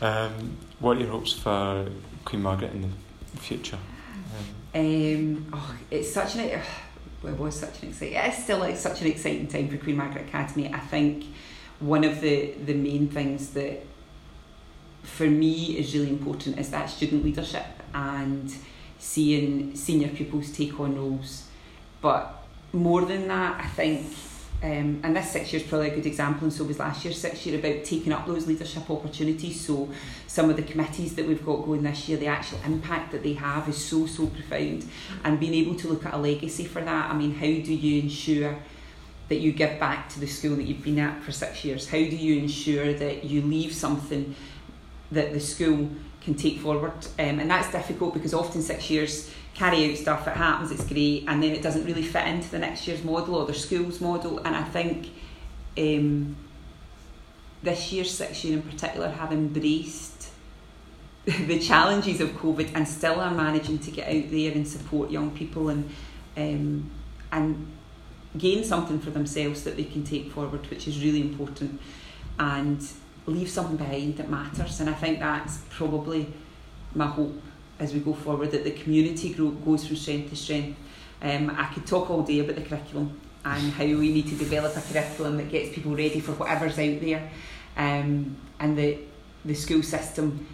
Um, 0.00 0.56
what 0.78 0.96
are 0.96 1.00
your 1.00 1.10
hopes 1.10 1.32
for 1.32 1.88
Queen 2.24 2.42
Margaret 2.42 2.72
in 2.72 2.82
the 2.82 3.40
future? 3.40 3.78
Um, 4.74 5.46
oh, 5.52 5.74
it's 5.90 6.12
such 6.12 6.36
an 6.36 6.60
well, 7.22 7.32
it 7.32 7.38
was 7.38 7.58
such 7.58 7.82
an 7.82 7.88
exciting 7.88 8.14
it's 8.14 8.42
still 8.42 8.58
like 8.58 8.76
such 8.76 9.00
an 9.00 9.06
exciting 9.06 9.46
time 9.46 9.68
for 9.68 9.78
Queen 9.78 9.96
Margaret 9.96 10.28
Academy. 10.28 10.72
I 10.72 10.80
think 10.80 11.24
one 11.80 12.04
of 12.04 12.20
the 12.20 12.52
the 12.64 12.74
main 12.74 13.08
things 13.08 13.50
that 13.50 13.84
for 15.02 15.26
me 15.26 15.78
is 15.78 15.94
really 15.94 16.10
important 16.10 16.58
is 16.58 16.70
that 16.70 16.90
student 16.90 17.24
leadership 17.24 17.66
and 17.94 18.54
seeing 18.98 19.74
senior 19.74 20.08
pupils 20.08 20.50
take 20.50 20.78
on 20.80 20.96
roles. 20.96 21.44
But 22.00 22.44
more 22.72 23.02
than 23.02 23.28
that, 23.28 23.60
I 23.60 23.66
think, 23.68 24.06
um, 24.62 25.00
and 25.02 25.14
this 25.14 25.30
six 25.30 25.52
year 25.52 25.62
is 25.62 25.68
probably 25.68 25.90
a 25.90 25.94
good 25.94 26.06
example, 26.06 26.44
and 26.44 26.52
so 26.52 26.64
was 26.64 26.78
last 26.78 27.04
year's 27.04 27.20
six 27.20 27.44
year 27.44 27.58
about 27.58 27.84
taking 27.84 28.12
up 28.12 28.26
those 28.26 28.46
leadership 28.46 28.88
opportunities. 28.90 29.60
So, 29.60 29.90
some 30.26 30.48
of 30.50 30.56
the 30.56 30.62
committees 30.62 31.14
that 31.16 31.26
we've 31.26 31.44
got 31.44 31.64
going 31.64 31.82
this 31.82 32.08
year, 32.08 32.18
the 32.18 32.26
actual 32.26 32.58
impact 32.64 33.12
that 33.12 33.22
they 33.22 33.34
have 33.34 33.68
is 33.68 33.82
so, 33.82 34.06
so 34.06 34.26
profound. 34.26 34.86
And 35.24 35.38
being 35.38 35.54
able 35.54 35.74
to 35.76 35.88
look 35.88 36.06
at 36.06 36.14
a 36.14 36.18
legacy 36.18 36.64
for 36.64 36.82
that, 36.82 37.10
I 37.10 37.14
mean, 37.14 37.34
how 37.34 37.46
do 37.46 37.74
you 37.74 38.02
ensure 38.02 38.56
that 39.28 39.36
you 39.36 39.52
give 39.52 39.78
back 39.80 40.08
to 40.10 40.20
the 40.20 40.26
school 40.26 40.56
that 40.56 40.64
you've 40.64 40.82
been 40.82 40.98
at 40.98 41.22
for 41.22 41.32
six 41.32 41.64
years? 41.64 41.88
How 41.88 41.98
do 41.98 42.16
you 42.16 42.38
ensure 42.38 42.94
that 42.94 43.24
you 43.24 43.42
leave 43.42 43.74
something 43.74 44.34
that 45.10 45.32
the 45.32 45.40
school 45.40 45.90
can 46.26 46.34
take 46.34 46.58
forward. 46.58 46.92
Um, 47.18 47.38
and 47.38 47.48
that's 47.48 47.70
difficult 47.70 48.12
because 48.12 48.34
often 48.34 48.60
six 48.60 48.90
years 48.90 49.30
carry 49.54 49.90
out 49.90 49.96
stuff, 49.96 50.26
it 50.26 50.36
happens, 50.36 50.72
it's 50.72 50.84
great, 50.84 51.24
and 51.28 51.42
then 51.42 51.52
it 51.52 51.62
doesn't 51.62 51.84
really 51.86 52.02
fit 52.02 52.26
into 52.26 52.50
the 52.50 52.58
next 52.58 52.86
year's 52.86 53.02
model 53.04 53.36
or 53.36 53.46
the 53.46 53.54
school's 53.54 54.00
model. 54.00 54.40
And 54.40 54.54
I 54.54 54.64
think 54.64 55.08
um, 55.78 56.36
this 57.62 57.92
year's 57.92 58.12
six 58.12 58.44
year 58.44 58.58
in 58.58 58.62
particular 58.62 59.08
have 59.08 59.32
embraced 59.32 60.30
the 61.24 61.60
challenges 61.60 62.20
of 62.20 62.30
COVID 62.30 62.72
and 62.74 62.86
still 62.86 63.20
are 63.20 63.32
managing 63.32 63.78
to 63.78 63.90
get 63.92 64.08
out 64.08 64.30
there 64.30 64.52
and 64.52 64.66
support 64.66 65.10
young 65.10 65.30
people 65.30 65.68
and 65.70 65.88
um, 66.36 66.90
and 67.32 67.66
gain 68.36 68.62
something 68.62 68.98
for 68.98 69.10
themselves 69.10 69.62
that 69.62 69.76
they 69.76 69.84
can 69.84 70.04
take 70.04 70.30
forward, 70.30 70.68
which 70.68 70.86
is 70.86 71.02
really 71.02 71.20
important, 71.20 71.80
and 72.38 72.86
leave 73.26 73.48
something 73.48 73.76
behind 73.76 74.16
that 74.16 74.30
matters. 74.30 74.80
And 74.80 74.90
I 74.90 74.94
think 74.94 75.18
that's 75.20 75.58
probably 75.70 76.32
my 76.94 77.06
hope 77.06 77.40
as 77.78 77.92
we 77.92 78.00
go 78.00 78.14
forward 78.14 78.50
that 78.52 78.64
the 78.64 78.70
community 78.70 79.32
group 79.32 79.64
goes 79.64 79.86
from 79.86 79.96
strength 79.96 80.30
to 80.30 80.36
strength. 80.36 80.78
Um, 81.20 81.50
I 81.50 81.66
could 81.66 81.86
talk 81.86 82.10
all 82.10 82.22
day 82.22 82.40
about 82.40 82.56
the 82.56 82.62
curriculum 82.62 83.20
and 83.44 83.72
how 83.72 83.84
we 83.84 84.12
need 84.12 84.28
to 84.28 84.34
develop 84.34 84.76
a 84.76 84.80
curriculum 84.80 85.36
that 85.36 85.50
gets 85.50 85.74
people 85.74 85.94
ready 85.94 86.20
for 86.20 86.32
whatever's 86.32 86.78
out 86.78 87.00
there. 87.00 87.30
Um, 87.76 88.36
and 88.58 88.76
the 88.76 88.98
the 89.44 89.54
school 89.54 89.82
system 89.82 90.46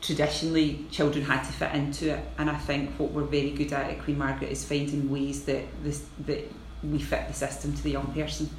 traditionally 0.00 0.86
children 0.90 1.24
had 1.24 1.42
to 1.44 1.52
fit 1.52 1.74
into 1.74 2.10
it 2.14 2.20
and 2.38 2.50
I 2.50 2.56
think 2.56 2.90
what 2.98 3.10
we're 3.12 3.24
very 3.24 3.50
good 3.50 3.72
at 3.72 3.90
at 3.90 4.02
Queen 4.02 4.18
Margaret 4.18 4.50
is 4.50 4.64
finding 4.64 5.10
ways 5.10 5.44
that 5.44 5.64
this 5.82 6.04
that 6.26 6.50
we 6.82 6.98
fit 6.98 7.26
the 7.28 7.34
system 7.34 7.74
to 7.74 7.82
the 7.82 7.90
young 7.90 8.12
person 8.12 8.50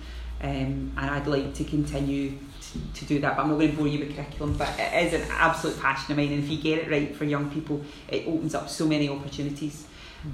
um, 0.41 0.91
and 0.97 0.99
I'd 0.99 1.27
like 1.27 1.53
to 1.55 1.63
continue 1.63 2.37
to, 2.75 2.99
to 2.99 3.05
do 3.05 3.19
that 3.19 3.35
but 3.35 3.43
I'm 3.43 3.49
not 3.49 3.59
going 3.59 3.71
to 3.71 3.77
bore 3.77 3.87
you 3.87 3.99
with 3.99 4.15
curriculum 4.15 4.55
but 4.57 4.69
it 4.79 5.07
is 5.07 5.21
an 5.21 5.27
absolute 5.31 5.79
passion 5.79 6.11
of 6.11 6.17
mine 6.17 6.31
and 6.31 6.43
if 6.43 6.49
you 6.49 6.57
get 6.57 6.79
it 6.79 6.91
right 6.91 7.15
for 7.15 7.25
young 7.25 7.49
people 7.49 7.83
it 8.07 8.27
opens 8.27 8.55
up 8.55 8.69
so 8.69 8.85
many 8.85 9.09
opportunities 9.09 9.87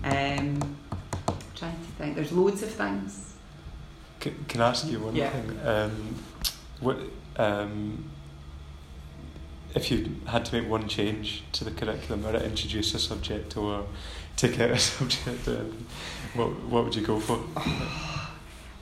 um, 0.03 0.77
trying 1.55 1.75
to 1.75 1.91
think 1.97 2.15
there's 2.15 2.31
loads 2.31 2.63
of 2.63 2.69
things 2.69 3.35
can, 4.19 4.45
can 4.47 4.61
I 4.61 4.69
ask 4.69 4.87
you 4.87 4.99
one 4.99 5.15
yeah. 5.15 5.29
thing 5.29 5.59
um, 5.65 6.15
what 6.79 6.97
um, 7.37 8.09
if 9.73 9.89
you 9.89 10.17
had 10.27 10.45
to 10.45 10.61
make 10.61 10.69
one 10.69 10.87
change 10.87 11.43
to 11.53 11.63
the 11.63 11.71
curriculum 11.71 12.25
or 12.25 12.35
introduce 12.35 12.93
a 12.93 12.99
subject 12.99 13.55
or 13.55 13.85
take 14.35 14.59
out 14.59 14.71
a 14.71 14.77
subject, 14.79 15.47
um, 15.47 15.85
what 16.33 16.49
what 16.63 16.83
would 16.83 16.95
you 16.95 17.05
go 17.05 17.19
for? 17.19 17.39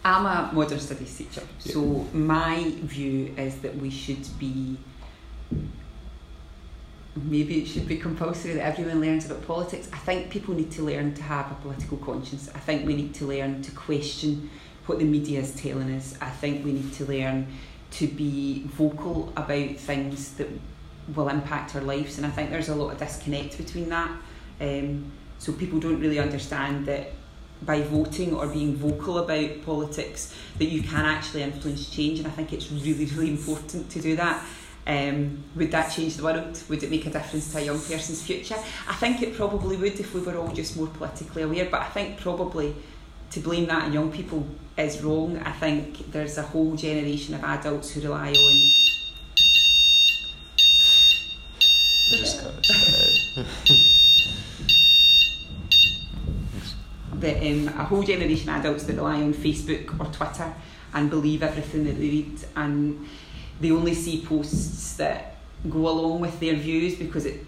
I'm 0.04 0.26
a 0.26 0.50
modern 0.54 0.80
studies 0.80 1.18
teacher, 1.18 1.42
Yeah. 1.64 1.74
so 1.74 1.82
my 2.14 2.72
view 2.82 3.34
is 3.38 3.58
that 3.60 3.76
we 3.76 3.90
should 3.90 4.26
be. 4.40 4.78
Maybe 7.16 7.60
it 7.62 7.68
should 7.68 7.88
be 7.88 7.98
compulsory 7.98 8.54
that 8.54 8.66
everyone 8.66 9.02
learns 9.02 9.26
about 9.26 9.46
politics. 9.46 9.90
I 9.92 9.98
think 9.98 10.30
people 10.30 10.54
need 10.54 10.72
to 10.72 10.84
learn 10.84 11.14
to 11.16 11.24
have 11.24 11.52
a 11.52 11.56
political 11.56 11.98
conscience. 11.98 12.50
I 12.56 12.60
think 12.60 12.86
we 12.88 12.96
need 12.96 13.14
to 13.16 13.26
learn 13.26 13.62
to 13.64 13.72
question 13.72 14.50
what 14.86 15.00
the 15.00 15.06
media 15.06 15.42
is 15.42 15.54
telling 15.54 15.94
us. 15.94 16.16
I 16.22 16.30
think 16.30 16.64
we 16.64 16.72
need 16.72 16.94
to 16.94 17.06
learn 17.06 17.48
to 17.92 18.08
be 18.08 18.64
vocal 18.68 19.34
about 19.36 19.76
things 19.78 20.34
that 20.34 20.48
will 21.14 21.28
impact 21.28 21.76
our 21.76 21.82
lives, 21.82 22.18
and 22.18 22.26
I 22.26 22.30
think 22.30 22.52
there's 22.52 22.70
a 22.70 22.76
lot 22.76 22.94
of 22.94 23.00
disconnect 23.00 23.58
between 23.58 23.90
that. 23.90 24.12
Um, 24.62 25.12
so 25.40 25.52
people 25.52 25.80
don't 25.80 26.00
really 26.00 26.20
understand 26.20 26.86
that 26.86 27.12
by 27.62 27.82
voting 27.82 28.34
or 28.34 28.48
being 28.48 28.76
vocal 28.76 29.20
about 29.20 29.66
politics, 29.66 30.34
that 30.58 30.66
you 30.66 30.82
can 30.82 31.06
actually 31.06 31.44
influence 31.44 31.90
change, 31.90 32.20
and 32.20 32.28
I 32.28 32.32
think 32.32 32.54
it's 32.54 32.72
really, 32.72 33.06
really 33.06 33.32
important 33.32 33.90
to 33.92 34.02
do 34.02 34.16
that. 34.16 34.46
Um, 34.88 35.44
would 35.56 35.72
that 35.72 35.92
change 35.92 36.16
the 36.16 36.24
world? 36.24 36.64
Would 36.70 36.84
it 36.84 36.90
make 36.90 37.06
a 37.06 37.12
difference 37.12 37.52
to 37.52 37.60
a 37.60 37.62
young 37.62 37.80
person's 37.80 38.24
future? 38.24 38.56
I 38.88 38.94
think 38.94 39.22
it 39.22 39.36
probably 39.36 39.78
would 39.78 40.00
if 40.00 40.14
we 40.14 40.22
were 40.22 40.38
all 40.38 40.52
just 40.52 40.78
more 40.78 40.88
politically 40.88 41.44
aware, 41.44 41.68
but 41.70 41.82
I 41.82 41.90
think 41.90 42.20
probably 42.20 42.76
to 43.32 43.40
blame 43.40 43.68
that 43.68 43.84
on 43.84 43.94
young 43.94 44.12
people 44.12 44.48
is 44.78 45.02
wrong. 45.04 45.38
I 45.40 45.52
think 45.52 46.12
there's 46.12 46.38
a 46.38 46.44
whole 46.44 46.76
generation 46.76 47.36
of 47.36 47.44
adults 47.44 47.92
who 47.92 48.02
rely 48.02 48.32
on 48.32 48.74
Just 52.10 52.42
cut 52.42 52.56
this 52.58 53.38
out. 53.38 53.46
that 57.22 57.38
um, 57.38 57.68
a 57.68 57.84
whole 57.84 58.04
generation 58.04 58.50
of 58.50 58.58
adults 58.58 58.84
that 58.86 58.96
rely 58.96 59.16
on 59.16 59.34
Facebook 59.34 60.00
or 60.00 60.06
Twitter 60.12 60.54
and 60.94 61.10
believe 61.10 61.44
everything 61.44 61.86
that 61.86 61.98
they 61.98 62.10
read 62.10 62.40
and 62.56 63.08
they 63.60 63.72
only 63.72 63.94
see 63.94 64.26
posts 64.26 64.96
that 64.96 65.36
go 65.70 65.90
along 65.90 66.22
with 66.22 66.40
their 66.40 66.56
views 66.56 66.96
because 66.96 67.26
it 67.26 67.46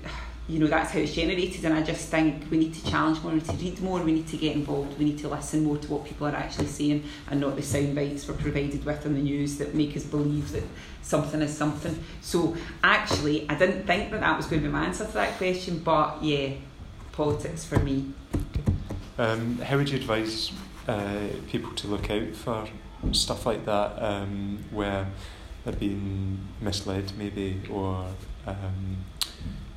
you 0.47 0.60
know 0.60 0.67
that's 0.67 0.91
how 0.91 0.99
it's 0.99 1.13
generated 1.13 1.63
and 1.63 1.73
I 1.73 1.81
just 1.81 2.10
think 2.10 2.49
we 2.51 2.57
need 2.57 2.73
to 2.73 2.84
challenge 2.86 3.21
more, 3.21 3.31
we 3.31 3.39
need 3.39 3.47
to 3.47 3.53
read 3.53 3.81
more, 3.81 4.01
we 4.01 4.12
need 4.12 4.27
to 4.27 4.38
get 4.38 4.55
involved, 4.55 4.99
we 4.99 5.05
need 5.05 5.19
to 5.19 5.29
listen 5.29 5.63
more 5.63 5.77
to 5.77 5.91
what 5.91 6.03
people 6.03 6.27
are 6.27 6.36
actually 6.36 6.67
saying 6.67 7.05
and 7.29 7.39
not 7.39 7.55
the 7.55 7.62
sound 7.62 7.95
bites 7.95 8.27
we're 8.27 8.34
provided 8.36 8.84
with 8.84 9.05
in 9.05 9.13
the 9.13 9.21
news 9.21 9.57
that 9.57 9.73
make 9.73 9.95
us 9.95 10.03
believe 10.03 10.51
that 10.51 10.63
something 11.03 11.41
is 11.41 11.55
something. 11.55 12.03
So 12.21 12.55
actually 12.84 13.49
I 13.49 13.55
didn't 13.55 13.86
think 13.86 14.12
that 14.12 14.19
that 14.21 14.36
was 14.36 14.47
going 14.47 14.62
to 14.62 14.67
be 14.67 14.73
my 14.73 14.86
answer 14.86 15.05
to 15.05 15.13
that 15.13 15.38
question 15.38 15.79
but 15.79 16.21
yeah, 16.21 16.53
politics 17.13 17.63
for 17.63 17.79
me. 17.79 18.12
Um, 19.17 19.58
how 19.60 19.78
would 19.78 19.89
you 19.89 19.97
advise 19.97 20.52
uh, 20.88 21.28
people 21.47 21.71
to 21.74 21.88
look 21.88 22.10
out 22.10 22.34
for 22.36 22.67
stuff 23.12 23.45
like 23.45 23.65
that 23.65 24.02
um, 24.02 24.63
where 24.71 25.08
they're 25.63 25.74
being 25.74 26.47
misled, 26.60 27.13
maybe, 27.17 27.62
or 27.69 28.08
um, 28.47 28.97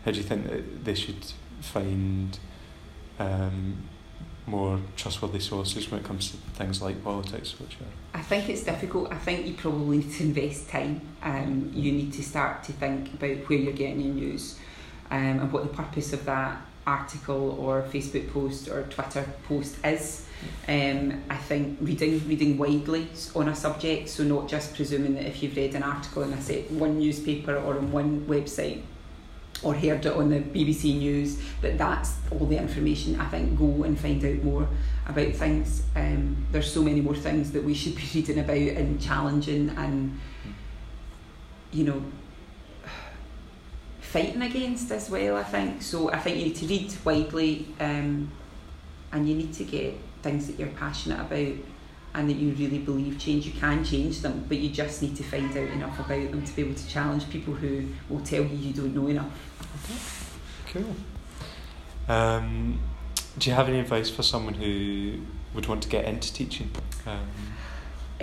how 0.04 0.10
do 0.10 0.16
you 0.18 0.22
think 0.22 0.48
that 0.48 0.84
they 0.84 0.94
should 0.94 1.32
find 1.60 2.38
um, 3.18 3.82
more 4.46 4.80
trustworthy 4.96 5.40
sources 5.40 5.90
when 5.90 6.00
it 6.00 6.06
comes 6.06 6.30
to 6.30 6.36
things 6.36 6.82
like 6.82 7.02
politics, 7.02 7.58
which 7.58 7.76
are 7.76 8.18
I 8.18 8.22
think 8.22 8.48
it's 8.48 8.62
difficult. 8.62 9.10
I 9.12 9.18
think 9.18 9.46
you 9.46 9.54
probably 9.54 9.98
need 9.98 10.12
to 10.12 10.22
invest 10.22 10.68
time. 10.68 11.00
Um, 11.22 11.70
you 11.74 11.92
need 11.92 12.12
to 12.12 12.22
start 12.22 12.62
to 12.64 12.72
think 12.72 13.12
about 13.14 13.48
where 13.48 13.58
you're 13.58 13.72
getting 13.72 14.00
your 14.00 14.14
news 14.14 14.58
um, 15.10 15.40
and 15.40 15.52
what 15.52 15.64
the 15.64 15.70
purpose 15.70 16.12
of 16.12 16.24
that 16.26 16.60
article 16.86 17.56
or 17.58 17.82
Facebook 17.82 18.32
post 18.32 18.68
or 18.68 18.82
Twitter 18.84 19.26
post 19.48 19.76
is. 19.84 20.26
Um, 20.68 21.22
I 21.30 21.36
think 21.36 21.78
reading 21.80 22.26
reading 22.28 22.58
widely 22.58 23.08
on 23.34 23.48
a 23.48 23.54
subject, 23.54 24.08
so 24.08 24.24
not 24.24 24.48
just 24.48 24.74
presuming 24.74 25.14
that 25.14 25.26
if 25.26 25.42
you've 25.42 25.56
read 25.56 25.74
an 25.74 25.82
article 25.82 26.22
in 26.22 26.32
a 26.32 26.40
set 26.40 26.70
one 26.70 26.98
newspaper 26.98 27.56
or 27.56 27.78
on 27.78 27.90
one 27.92 28.26
website 28.26 28.82
or 29.62 29.74
heard 29.74 30.04
it 30.04 30.12
on 30.12 30.28
the 30.28 30.40
BBC 30.40 30.96
News 30.98 31.38
that 31.62 31.78
that's 31.78 32.16
all 32.30 32.46
the 32.46 32.58
information. 32.58 33.18
I 33.20 33.26
think 33.26 33.58
go 33.58 33.84
and 33.84 33.98
find 33.98 34.22
out 34.24 34.42
more 34.42 34.68
about 35.06 35.32
things. 35.32 35.82
Um, 35.96 36.46
there's 36.52 36.70
so 36.70 36.82
many 36.82 37.00
more 37.00 37.14
things 37.14 37.52
that 37.52 37.64
we 37.64 37.74
should 37.74 37.96
be 37.96 38.02
reading 38.14 38.38
about 38.38 38.56
and 38.56 39.00
challenging 39.00 39.70
and 39.70 40.18
you 41.72 41.84
know 41.84 42.02
fighting 44.14 44.42
against 44.42 44.92
as 44.92 45.10
well. 45.10 45.36
I 45.36 45.42
think 45.42 45.82
so. 45.82 46.08
I 46.08 46.20
think 46.20 46.38
you 46.38 46.44
need 46.44 46.56
to 46.56 46.66
read 46.66 46.94
widely 47.04 47.66
um, 47.80 48.30
and 49.10 49.28
you 49.28 49.34
need 49.34 49.52
to 49.54 49.64
get 49.64 49.94
things 50.22 50.46
that 50.46 50.56
you're 50.56 50.68
passionate 50.68 51.18
about 51.18 51.56
and 52.14 52.30
that 52.30 52.36
you 52.36 52.52
really 52.52 52.78
believe 52.78 53.18
change. 53.18 53.44
You 53.44 53.52
can 53.52 53.84
change 53.84 54.20
them, 54.20 54.44
but 54.46 54.58
you 54.58 54.70
just 54.70 55.02
need 55.02 55.16
to 55.16 55.24
find 55.24 55.50
out 55.50 55.68
enough 55.68 55.98
about 55.98 56.30
them 56.30 56.44
to 56.44 56.56
be 56.56 56.62
able 56.62 56.76
to 56.76 56.88
challenge 56.88 57.28
people 57.28 57.54
who 57.54 57.88
will 58.08 58.20
tell 58.20 58.44
you 58.44 58.56
you 58.56 58.72
don't 58.72 58.94
know 58.94 59.08
enough. 59.08 60.38
cool. 60.72 60.94
Um, 62.06 62.78
do 63.36 63.50
you 63.50 63.56
have 63.56 63.68
any 63.68 63.80
advice 63.80 64.10
for 64.10 64.22
someone 64.22 64.54
who 64.54 65.22
would 65.54 65.66
want 65.66 65.82
to 65.82 65.88
get 65.88 66.04
into 66.04 66.32
teaching? 66.32 66.70
Um, 67.04 67.26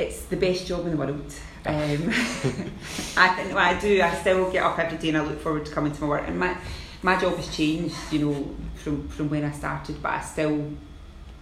It's 0.01 0.25
the 0.25 0.37
best 0.37 0.65
job 0.65 0.85
in 0.85 0.91
the 0.91 0.97
world. 0.97 1.33
Um, 1.65 1.75
I 3.15 3.29
think 3.35 3.53
well, 3.53 3.59
I 3.59 3.79
do. 3.79 4.01
I 4.01 4.15
still 4.15 4.51
get 4.51 4.63
up 4.63 4.79
every 4.79 4.97
day 4.97 5.09
and 5.09 5.17
I 5.19 5.21
look 5.21 5.39
forward 5.39 5.65
to 5.67 5.71
coming 5.71 5.91
to 5.91 6.01
my 6.01 6.07
work. 6.07 6.27
And 6.27 6.39
my 6.39 6.57
my 7.03 7.19
job 7.19 7.35
has 7.35 7.55
changed, 7.55 7.95
you 8.11 8.19
know, 8.19 8.55
from 8.75 9.07
from 9.09 9.29
when 9.29 9.43
I 9.43 9.51
started. 9.51 10.01
But 10.01 10.13
I 10.13 10.21
still, 10.21 10.71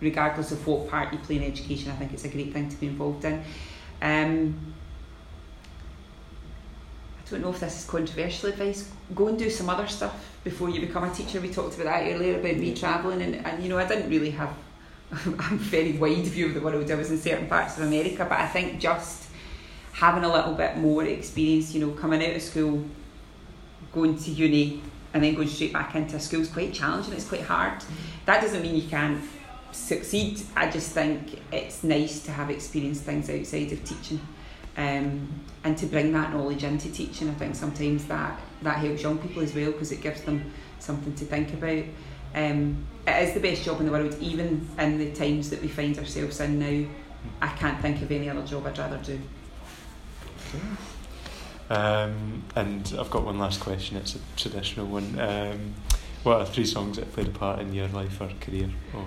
regardless 0.02 0.52
of 0.52 0.66
what 0.68 0.90
part 0.90 1.14
you 1.14 1.20
play 1.20 1.38
in 1.38 1.44
education, 1.44 1.90
I 1.92 1.96
think 1.96 2.12
it's 2.14 2.26
a 2.26 2.30
great 2.30 2.52
thing 2.52 2.68
to 2.70 2.76
be 2.76 2.88
involved 2.88 3.24
in. 3.24 3.42
Um, 4.02 4.74
I 7.20 7.32
don't 7.32 7.42
know 7.42 7.52
if 7.52 7.60
this 7.62 7.80
is 7.80 7.86
controversial 7.86 8.50
advice. 8.50 8.92
Go 9.16 9.28
and 9.30 9.40
do 9.40 9.50
some 9.50 9.70
other 9.70 9.88
stuff 9.88 10.38
before 10.44 10.70
you 10.70 10.82
become 10.82 11.06
a 11.06 11.14
teacher. 11.14 11.40
We 11.40 11.50
talked 11.50 11.76
about 11.76 11.86
that 11.86 12.12
earlier 12.12 12.40
about 12.40 12.58
me 12.58 12.76
travelling, 12.76 13.22
and, 13.22 13.36
and 13.46 13.64
you 13.64 13.70
know 13.70 13.78
I 13.78 13.88
didn't 13.88 14.10
really 14.10 14.32
have 14.32 14.54
a 15.12 15.56
very 15.56 15.94
wide 15.94 16.26
view 16.26 16.48
of 16.48 16.54
the 16.54 16.62
world. 16.62 16.90
I 16.90 16.96
was 16.96 17.10
in 17.10 17.18
certain 17.18 17.48
parts 17.48 17.78
of 17.78 17.84
America, 17.84 18.26
but 18.30 18.40
I 18.40 18.48
think 18.48 18.80
just 18.80 19.28
having 19.94 20.24
a 20.24 20.32
little 20.32 20.54
bit 20.54 20.78
more 20.78 21.04
experience, 21.04 21.74
you 21.74 21.86
know, 21.86 21.94
coming 21.94 22.24
out 22.24 22.36
of 22.36 22.42
school, 22.42 22.86
going 23.92 24.18
to 24.18 24.32
uni, 24.32 24.82
and 25.14 25.24
then 25.24 25.34
going 25.34 25.48
straight 25.48 25.74
back 25.74 25.96
into 25.96 26.20
school 26.20 26.42
is 26.42 26.50
quite 26.50 26.74
challenging. 26.74 27.14
It's 27.14 27.28
quite 27.28 27.42
hard. 27.42 27.84
That 28.26 28.42
doesn't 28.42 28.62
mean 28.62 28.76
you 28.76 28.88
can't 28.88 29.24
succeed. 29.72 30.42
I 30.56 30.70
just 30.70 30.92
think 30.92 31.40
it's 31.52 31.84
nice 31.84 32.22
to 32.24 32.32
have 32.32 32.50
experienced 32.50 33.04
things 33.04 33.30
outside 33.30 33.72
of 33.72 33.84
teaching. 33.84 34.22
Um, 34.78 35.28
and 35.64 35.78
to 35.78 35.88
bring 35.88 36.14
that 36.14 36.32
knowledge 36.32 36.64
into 36.64 36.92
teaching, 36.92 37.30
I 37.30 37.34
think 37.34 37.56
sometimes 37.56 38.06
that, 38.06 38.40
that 38.62 38.78
helps 38.78 39.02
young 39.02 39.18
people 39.18 39.42
as 39.42 39.54
well 39.54 39.72
because 39.72 39.92
it 39.92 40.02
gives 40.02 40.22
them 40.22 40.54
something 40.80 41.16
to 41.16 41.26
think 41.26 41.54
about. 41.54 41.84
Um, 42.36 42.86
it 43.08 43.28
is 43.28 43.34
the 43.34 43.40
best 43.40 43.64
job 43.64 43.80
in 43.80 43.86
the 43.86 43.92
world, 43.92 44.16
even 44.20 44.68
in 44.78 44.98
the 44.98 45.12
times 45.12 45.50
that 45.50 45.62
we 45.62 45.68
find 45.68 45.98
ourselves 45.98 46.40
in 46.40 46.60
now. 46.60 46.90
I 47.42 47.48
can't 47.48 47.82
think 47.82 48.02
of 48.02 48.12
any 48.12 48.30
other 48.30 48.46
job 48.46 48.66
I'd 48.68 48.78
rather 48.78 48.98
do. 48.98 49.20
Um, 51.70 52.44
and 52.56 52.96
I've 52.98 53.12
got 53.12 53.24
one 53.24 53.38
last 53.40 53.60
question. 53.60 53.98
It's 53.98 54.16
a 54.16 54.20
traditional 54.36 54.88
one. 54.88 55.20
Um, 55.20 55.74
what 56.24 56.42
are 56.42 56.46
three 56.46 56.66
songs 56.66 56.98
that 56.98 57.12
played 57.14 57.28
a 57.28 57.32
part 57.32 57.60
in 57.60 57.74
your 57.74 57.88
life 57.90 58.20
or 58.22 58.30
career? 58.42 58.70
Oh. 58.96 59.06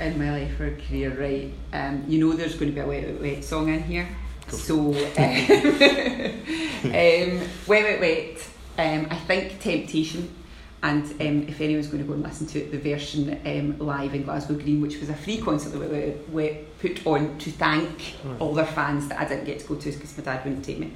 In 0.00 0.18
my 0.18 0.30
life 0.30 0.58
or 0.60 0.76
career, 0.76 1.14
right? 1.18 1.52
Um, 1.72 2.04
you 2.08 2.18
know, 2.24 2.34
there's 2.34 2.54
going 2.54 2.72
to 2.72 2.74
be 2.74 2.80
a 2.80 2.86
wet, 2.86 3.04
wet, 3.04 3.20
wet 3.20 3.44
song 3.44 3.68
in 3.68 3.82
here. 3.82 4.08
Go 4.48 4.56
so, 4.56 4.76
um, 4.88 4.94
um, 6.84 7.48
wet, 7.66 7.84
wet, 7.84 8.00
wet. 8.00 8.48
Um, 8.78 9.06
I 9.10 9.16
think 9.16 9.60
Temptation. 9.60 10.34
And 10.82 11.04
um, 11.20 11.48
if 11.48 11.60
anyone's 11.60 11.88
going 11.88 12.02
to 12.02 12.06
go 12.06 12.14
and 12.14 12.22
listen 12.22 12.46
to 12.48 12.60
it, 12.60 12.70
the 12.70 12.78
version 12.78 13.40
um, 13.44 13.78
live 13.84 14.14
in 14.14 14.22
Glasgow 14.22 14.54
Green, 14.54 14.80
which 14.80 15.00
was 15.00 15.08
a 15.08 15.14
free 15.14 15.38
concert 15.38 15.70
that 15.70 16.32
we, 16.32 16.58
put 16.78 17.04
on 17.04 17.36
to 17.38 17.50
thank 17.50 18.14
right. 18.22 18.40
all 18.40 18.54
their 18.54 18.64
fans 18.64 19.08
that 19.08 19.20
I 19.20 19.24
didn't 19.24 19.46
get 19.46 19.58
to 19.58 19.66
go 19.66 19.74
to 19.74 19.90
because 19.90 20.16
my 20.16 20.22
dad 20.22 20.44
wouldn't 20.44 20.64
take 20.64 20.78
me, 20.78 20.92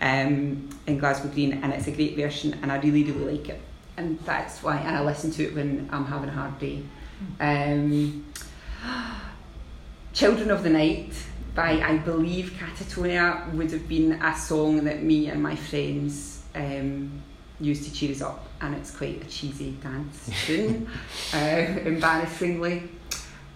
um, 0.00 0.68
in 0.88 0.98
Glasgow 0.98 1.28
Green. 1.28 1.52
And 1.52 1.72
it's 1.72 1.86
a 1.86 1.92
great 1.92 2.16
version, 2.16 2.58
and 2.60 2.72
I 2.72 2.78
really, 2.78 3.04
really 3.04 3.38
like 3.38 3.48
it. 3.50 3.60
And 3.96 4.18
that's 4.20 4.64
why, 4.64 4.78
and 4.78 4.96
I 4.96 5.04
listen 5.04 5.30
to 5.30 5.44
it 5.44 5.54
when 5.54 5.88
I'm 5.92 6.06
having 6.06 6.28
a 6.28 6.32
hard 6.32 6.58
day. 6.58 6.82
Um, 7.38 8.26
Children 10.12 10.50
of 10.50 10.64
the 10.64 10.70
Night 10.70 11.12
by, 11.54 11.80
I 11.80 11.98
believe, 11.98 12.58
Nakatomi 12.58 13.52
would 13.52 13.70
have 13.70 13.88
been 13.88 14.12
a 14.12 14.36
song 14.36 14.82
that 14.84 15.04
me 15.04 15.28
and 15.28 15.40
my 15.40 15.54
friends 15.54 16.42
um, 16.56 17.22
used 17.60 17.84
to 17.84 17.92
cheer 17.92 18.10
us 18.10 18.20
up 18.20 18.43
and 18.64 18.74
it's 18.76 18.90
quite 18.90 19.22
a 19.22 19.26
cheesy 19.26 19.72
dance 19.72 20.30
tune, 20.46 20.88
uh, 21.34 21.36
embarrassingly. 21.84 22.88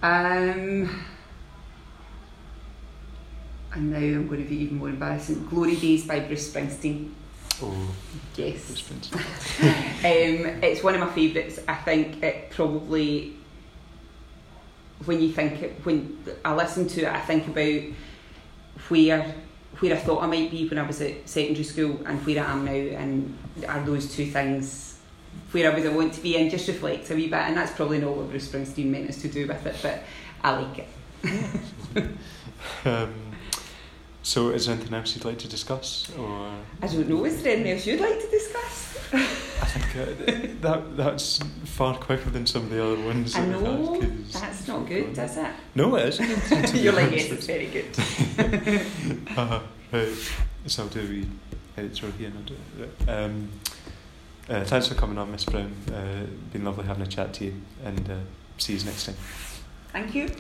Um, 0.03 1.05
and 3.73 3.91
now 3.91 3.97
I'm 3.97 4.29
going 4.29 4.43
to 4.43 4.49
be 4.49 4.57
even 4.57 4.77
more 4.77 4.91
embarrassing. 4.91 5.47
Glory 5.47 5.77
Days 5.77 6.07
by 6.07 6.21
Bruce 6.21 6.53
Springsteen. 6.53 7.13
Oh, 7.63 7.95
yes. 8.37 8.85
um, 9.63 10.63
it's 10.63 10.83
one 10.83 10.95
of 10.95 11.01
my 11.01 11.09
favourites. 11.09 11.59
I 11.67 11.75
think 11.75 12.23
it 12.23 12.51
probably, 12.51 13.35
when 15.07 15.23
you 15.23 15.33
think 15.33 15.63
it, 15.63 15.81
when 15.85 16.23
I 16.45 16.55
listen 16.55 16.87
to 16.89 17.03
it, 17.03 17.09
I 17.09 17.21
think 17.21 17.49
about 17.49 17.95
where 18.89 19.35
where 19.81 19.95
I 19.95 19.97
thought 19.97 20.23
I 20.23 20.27
might 20.27 20.51
be 20.51 20.69
when 20.69 20.79
I 20.79 20.87
was 20.87 21.01
at 21.01 21.29
secondary 21.29 21.63
school 21.65 22.01
and 22.05 22.25
where 22.27 22.45
I 22.45 22.53
am 22.53 22.65
now, 22.65 22.73
and 22.73 23.39
are 23.69 23.85
those 23.85 24.13
two 24.13 24.27
things 24.27 24.88
where 25.53 25.71
I 25.71 25.75
would 25.75 25.87
I 25.87 25.91
want 25.91 26.13
to 26.15 26.21
be 26.21 26.37
and 26.37 26.51
just 26.51 26.69
reflect 26.69 27.11
a 27.11 27.15
wee 27.15 27.29
bit. 27.29 27.41
And 27.41 27.57
that's 27.57 27.73
probably 27.73 27.99
not 27.99 28.17
what 28.17 28.31
Bruce 28.31 28.49
Springsteen 28.49 28.87
meant 28.87 29.09
us 29.09 29.21
to 29.23 29.29
do 29.29 29.47
with 29.47 29.67
it, 29.67 29.77
but 29.83 30.03
I 30.43 30.61
like 30.61 30.79
it. 30.79 32.09
um, 32.85 33.15
so, 34.23 34.51
is 34.51 34.67
there 34.67 34.75
anything 34.75 34.93
else 34.93 35.15
you'd 35.15 35.25
like 35.25 35.39
to 35.39 35.49
discuss? 35.49 36.11
Or 36.19 36.53
I 36.83 36.87
don't 36.87 37.09
know. 37.09 37.25
Is 37.25 37.43
there 37.43 37.55
anything 37.55 37.73
else 37.73 37.87
you'd 37.87 38.01
like 38.01 38.21
to 38.21 38.29
discuss? 38.29 38.99
I 39.13 39.65
think 39.65 39.97
uh, 39.97 40.61
that 40.61 40.97
that's 40.97 41.39
far 41.65 41.97
quicker 41.97 42.29
than 42.29 42.45
some 42.45 42.65
of 42.65 42.71
the 42.71 42.85
other 42.85 43.03
ones. 43.03 43.35
I 43.35 43.47
know. 43.47 44.01
That's 44.33 44.69
not 44.69 44.87
good, 44.87 45.15
does 45.15 45.37
it? 45.39 45.51
No, 45.75 45.97
it 45.97 46.09
isn't. 46.21 46.75
You're 46.83 46.93
like, 46.93 47.11
yes, 47.11 47.31
it's 47.31 47.47
very 47.47 47.67
good. 47.67 47.87
uh, 49.37 49.61
right. 49.93 50.31
So 50.67 50.83
I'll 50.83 50.89
do 50.91 51.01
a 51.01 51.05
wee 51.05 51.27
editorial 51.79 52.19
here. 52.19 52.33
Um, 53.09 53.49
uh, 54.49 54.65
thanks 54.65 54.89
for 54.89 54.95
coming 54.95 55.19
on, 55.19 55.31
Miss 55.31 55.45
Brown. 55.45 55.73
Uh, 55.93 56.27
been 56.53 56.65
lovely 56.65 56.87
having 56.87 57.03
a 57.03 57.07
chat 57.07 57.33
to 57.35 57.47
you, 57.47 57.55
and 57.85 58.11
uh, 58.11 58.17
see 58.57 58.75
you 58.75 58.85
next 58.85 59.07
time. 59.07 59.17
Thank 59.93 60.15
you. 60.15 60.29